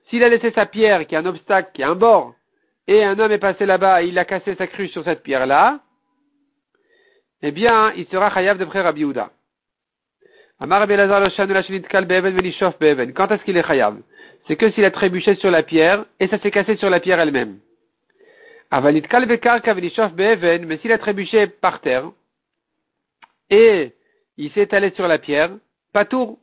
S'il 0.09 0.25
a 0.25 0.29
laissé 0.29 0.51
sa 0.53 0.67
pierre, 0.67 1.07
qui 1.07 1.15
est 1.15 1.19
un 1.19 1.27
obstacle, 1.27 1.71
qui 1.75 1.83
est 1.83 1.85
un 1.85 1.95
bord, 1.95 2.35
et 2.87 3.05
un 3.05 3.19
homme 3.19 3.33
est 3.33 3.39
passé 3.39 3.67
là-bas 3.67 4.03
et 4.03 4.07
il 4.07 4.19
a 4.19 4.25
cassé 4.25 4.55
sa 4.55 4.67
cruche 4.67 4.91
sur 4.91 5.05
cette 5.05 5.23
pierre-là, 5.23 5.81
eh 7.43 7.53
bien, 7.53 7.93
il 7.97 8.07
sera 8.07 8.31
chayav 8.31 8.59
Rabbi 8.61 9.03
Uda. 9.03 9.31
Amar 10.61 10.87
Quand 10.89 10.97
est-ce 13.31 13.45
qu'il 13.45 13.57
est 13.57 13.67
chayav? 13.67 13.97
C'est 14.47 14.57
que 14.57 14.71
s'il 14.73 14.85
a 14.85 14.91
trébuché 14.91 15.37
sur 15.37 15.51
la 15.51 15.63
pierre 15.63 16.05
et 16.19 16.27
ça 16.29 16.39
s'est 16.41 16.51
cassé 16.51 16.77
sur 16.77 16.91
la 16.91 16.99
pierre 17.01 17.21
elle-même. 17.21 17.59
Mais 20.67 20.79
s'il 20.79 20.93
a 20.93 20.99
trébuché 20.99 21.47
par 21.47 21.81
terre 21.81 22.11
et 23.51 23.93
il 24.37 24.51
s'est 24.53 24.75
allé 24.75 24.91
sur 24.91 25.07
la 25.07 25.19
pierre, 25.19 25.51
pas 25.93 26.05
tour. 26.05 26.39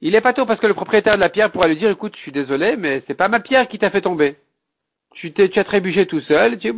Il 0.00 0.14
est 0.14 0.20
pas 0.20 0.32
tour 0.32 0.46
parce 0.46 0.60
que 0.60 0.66
le 0.66 0.74
propriétaire 0.74 1.14
de 1.16 1.20
la 1.20 1.28
pierre 1.28 1.50
pourra 1.52 1.68
lui 1.68 1.76
dire, 1.76 1.90
écoute, 1.90 2.14
je 2.16 2.20
suis 2.20 2.32
désolé, 2.32 2.76
mais 2.76 3.02
c'est 3.06 3.14
pas 3.14 3.28
ma 3.28 3.40
pierre 3.40 3.68
qui 3.68 3.78
t'a 3.78 3.90
fait 3.90 4.02
tomber. 4.02 4.36
Tu, 5.16 5.32
tu 5.32 5.58
as 5.58 5.64
trébuché 5.64 6.06
tout 6.06 6.20
seul, 6.20 6.58
tu, 6.58 6.74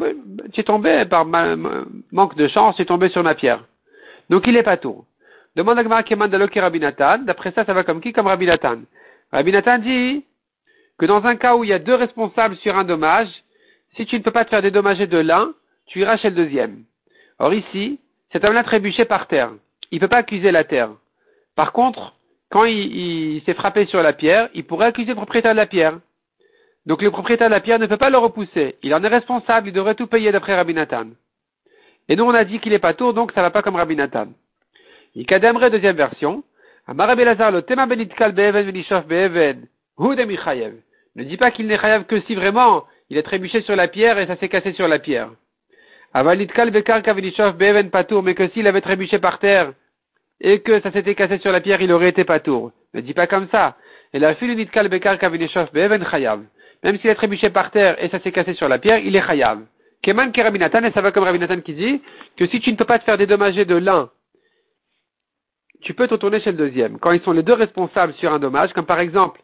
es 0.57 0.63
tombé 0.63 1.05
par 1.07 1.27
manque 1.27 2.37
de 2.37 2.47
chance, 2.49 2.77
tu 2.77 2.83
es 2.83 2.85
tombé 2.85 3.09
sur 3.09 3.23
ma 3.23 3.35
pierre. 3.35 3.65
Donc 4.31 4.47
il 4.47 4.57
est 4.57 4.63
pas 4.63 4.77
tour. 4.77 5.05
Demande 5.57 5.79
à 5.79 5.83
Gmar 5.83 6.05
Keman 6.05 6.31
Rabinatan. 6.33 7.19
D'après 7.25 7.51
ça, 7.51 7.65
ça 7.65 7.73
va 7.73 7.83
comme 7.83 8.01
qui 8.01 8.13
Comme 8.13 8.29
Rabinatan. 8.29 8.83
Rabinatan 9.33 9.79
dit 9.79 10.25
que 10.99 11.07
dans 11.07 11.25
un 11.27 11.37
cas 11.37 11.57
où 11.57 11.65
il 11.65 11.71
y 11.71 11.73
a 11.73 11.81
deux 11.81 11.95
responsables 11.95 12.57
sur 12.57 12.77
un 12.77 12.85
dommage, 12.85 13.29
si 13.97 14.07
tu 14.07 14.17
ne 14.17 14.23
peux 14.23 14.31
pas 14.31 14.45
te 14.45 14.51
faire 14.51 14.63
dédommager 14.63 15.07
de 15.07 15.19
l'un, 15.19 15.53
tu 15.87 16.01
iras 16.01 16.17
chez 16.19 16.31
le 16.31 16.37
deuxième. 16.37 16.85
Or 17.39 17.53
ici, 17.55 17.99
cet 18.33 18.45
homme-là 18.45 18.63
trébuché 18.63 19.05
par 19.05 19.27
terre. 19.27 19.51
Il 19.91 19.97
ne 19.97 20.01
peut 20.01 20.09
pas 20.09 20.19
accuser 20.19 20.51
la 20.51 20.65
terre. 20.65 20.91
Par 21.57 21.73
contre, 21.73 22.15
quand 22.51 22.65
il, 22.65 23.43
s'est 23.45 23.55
frappé 23.55 23.87
sur 23.87 24.03
la 24.03 24.13
pierre, 24.13 24.49
il 24.55 24.65
pourrait 24.65 24.87
accuser 24.87 25.11
le 25.11 25.17
propriétaire 25.17 25.53
de 25.53 25.57
la 25.57 25.67
pierre. 25.67 25.99
Donc 26.89 27.03
le 27.03 27.11
propriétaire 27.11 27.51
de 27.51 27.55
la 27.55 27.61
pierre 27.61 27.79
ne 27.79 27.87
peut 27.87 27.99
pas 27.99 28.09
le 28.09 28.17
repousser. 28.17 28.77
Il 28.83 28.95
en 28.95 29.05
est 29.05 29.09
responsable, 29.09 29.69
il 29.69 29.75
devrait 29.75 29.95
tout 29.95 30.07
payer 30.07 30.33
d'après 30.33 30.57
Rabinatan. 30.57 31.09
Et 32.09 32.17
nous 32.17 32.25
on 32.25 32.33
a 32.33 32.45
dit 32.45 32.61
qu'il 32.61 32.73
n'est 32.73 32.79
pas 32.79 32.95
tour, 32.95 33.13
donc 33.13 33.31
ça 33.33 33.43
ne 33.43 33.47
va 33.47 33.51
pas 33.51 33.61
comme 33.61 33.77
Rabinatan. 33.77 34.29
Il 35.15 35.27
kademre 35.27 35.71
deuxième 35.71 35.97
version. 35.97 36.43
le 36.89 37.61
tema. 37.61 37.85
Ne 41.17 41.25
dis 41.25 41.37
pas 41.37 41.51
qu'il 41.51 41.67
n'est 41.67 41.79
chayav 41.79 42.05
que 42.07 42.21
si 42.23 42.35
vraiment 42.35 42.85
il 43.11 43.19
est 43.19 43.23
trébuché 43.23 43.61
sur 43.61 43.77
la 43.77 43.89
pierre 43.89 44.19
et 44.19 44.27
ça 44.27 44.37
s'est 44.37 44.49
cassé 44.49 44.73
sur 44.73 44.89
la 44.89 44.99
pierre. 44.99 45.29
Patour, 47.91 48.23
mais 48.23 48.35
que 48.35 48.49
s'il 48.49 48.67
avait 48.67 48.81
trébuché 48.81 49.19
par 49.19 49.39
terre 49.41 49.75
et 50.41 50.61
que 50.61 50.81
ça 50.81 50.91
s'était 50.93 51.15
cassé 51.15 51.37
sur 51.37 51.53
la 51.53 51.61
pierre, 51.61 51.83
il 51.83 51.93
aurait 51.93 52.09
été 52.09 52.25
patour. 52.25 52.73
Ne 52.95 53.03
dis 53.03 53.13
pas 53.13 53.27
comme 53.27 53.49
ça. 53.51 53.77
Et 54.15 54.19
la 54.19 54.35
fille 54.37 54.57
nitkal 54.57 54.89
bekarka 54.89 55.29
be'even 55.29 56.03
chayav. 56.07 56.41
Même 56.83 56.99
s'il 56.99 57.11
est 57.11 57.15
trébuché 57.15 57.51
par 57.51 57.71
terre 57.71 58.03
et 58.03 58.09
ça 58.09 58.21
s'est 58.21 58.33
cassé 58.33 58.55
sur 58.55 58.69
la 58.69 58.79
pierre, 58.79 58.99
il 58.99 59.15
est 59.17 59.27
chayav. 59.27 59.61
Keman 60.03 60.31
kerabinatan, 60.31 60.85
et 60.85 60.93
ça 60.93 61.01
va 61.01 61.11
comme 61.11 61.25
Rabinatan 61.25 61.61
qui 61.61 61.75
dit 61.75 62.01
que 62.37 62.47
si 62.47 62.61
tu 62.61 62.71
ne 62.71 62.77
peux 62.77 62.85
pas 62.85 62.99
te 62.99 63.05
faire 63.05 63.19
dédommager 63.19 63.65
de 63.65 63.75
l'un 63.75 64.11
tu 65.83 65.95
peux 65.95 66.09
te 66.09 66.15
retourner 66.15 66.41
chez 66.41 66.53
le 66.53 66.59
deuxième. 66.59 66.99
Quand 66.99 67.13
ils 67.13 67.23
sont 67.23 67.33
les 67.33 67.43
deux 67.43 67.53
responsables 67.53 68.15
sur 68.15 68.33
un 68.33 68.39
dommage, 68.39 68.73
comme 68.73 68.87
par 68.87 69.01
exemple, 69.01 69.41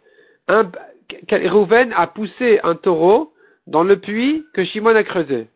Rouven 0.48 1.92
a 1.92 2.06
poussé 2.06 2.60
un 2.62 2.74
taureau 2.74 3.32
dans 3.66 3.84
le 3.84 3.98
puits 3.98 4.44
que 4.52 4.64
Shimon 4.64 4.96
a 4.96 5.04
creusé. 5.04 5.48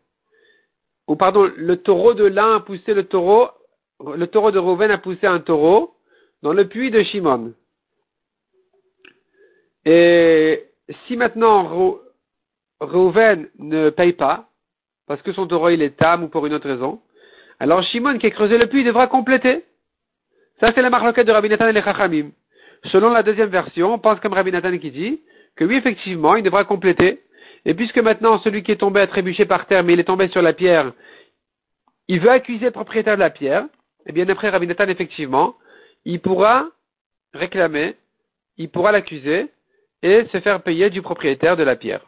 Ou 1.07 1.15
pardon, 1.15 1.51
le 1.55 1.77
taureau 1.77 2.13
de 2.13 2.25
l'un 2.25 2.57
a 2.57 2.59
poussé 2.61 2.93
le 2.93 3.03
taureau, 3.03 3.49
le 4.15 4.27
taureau 4.27 4.51
de 4.51 4.59
Rouven 4.59 4.91
a 4.91 4.97
poussé 4.97 5.27
un 5.27 5.39
taureau 5.39 5.95
dans 6.43 6.53
le 6.53 6.67
puits 6.67 6.91
de 6.91 7.03
Shimon. 7.03 7.53
Et 9.85 10.68
si 11.07 11.17
maintenant 11.17 11.63
Rouven 12.79 13.49
ne 13.59 13.89
paye 13.89 14.13
pas, 14.13 14.49
parce 15.07 15.21
que 15.21 15.33
son 15.33 15.47
taureau 15.47 15.69
il 15.69 15.81
est 15.81 15.97
tam 15.97 16.23
ou 16.23 16.27
pour 16.27 16.45
une 16.45 16.53
autre 16.53 16.69
raison, 16.69 17.01
alors 17.59 17.83
Shimon 17.83 18.17
qui 18.17 18.27
a 18.27 18.31
creusé 18.31 18.57
le 18.57 18.67
puits 18.67 18.83
devra 18.83 19.07
compléter. 19.07 19.65
Ça, 20.59 20.71
c'est 20.73 20.81
la 20.81 20.89
marloquette 20.89 21.27
de 21.27 21.31
Rabbi 21.31 21.49
Nathan 21.49 21.67
et 21.67 21.73
les 21.73 21.81
Chachamim. 21.81 22.31
Selon 22.85 23.11
la 23.11 23.23
deuxième 23.23 23.49
version, 23.49 23.93
on 23.93 23.99
pense 23.99 24.19
comme 24.19 24.33
Rabbi 24.33 24.51
Nathan 24.51 24.77
qui 24.77 24.91
dit 24.91 25.21
que 25.55 25.65
oui, 25.65 25.75
effectivement, 25.75 26.35
il 26.35 26.43
devra 26.43 26.63
compléter. 26.63 27.21
Et 27.65 27.73
puisque 27.73 27.97
maintenant, 27.97 28.39
celui 28.39 28.63
qui 28.63 28.71
est 28.71 28.77
tombé 28.77 29.01
a 29.01 29.07
trébuché 29.07 29.45
par 29.45 29.67
terre, 29.67 29.83
mais 29.83 29.93
il 29.93 29.99
est 29.99 30.05
tombé 30.05 30.29
sur 30.29 30.41
la 30.41 30.53
pierre, 30.53 30.93
il 32.07 32.19
veut 32.19 32.29
accuser 32.29 32.65
le 32.65 32.71
propriétaire 32.71 33.15
de 33.15 33.19
la 33.19 33.29
pierre, 33.29 33.65
eh 34.05 34.11
bien, 34.11 34.27
après 34.29 34.49
Rabbi 34.49 34.67
Nathan, 34.67 34.87
effectivement, 34.87 35.55
il 36.05 36.21
pourra 36.21 36.67
réclamer, 37.33 37.95
il 38.57 38.69
pourra 38.69 38.91
l'accuser 38.91 39.49
et 40.01 40.25
se 40.31 40.39
faire 40.39 40.61
payer 40.61 40.89
du 40.89 41.01
propriétaire 41.01 41.57
de 41.57 41.63
la 41.63 41.75
pierre. 41.75 42.05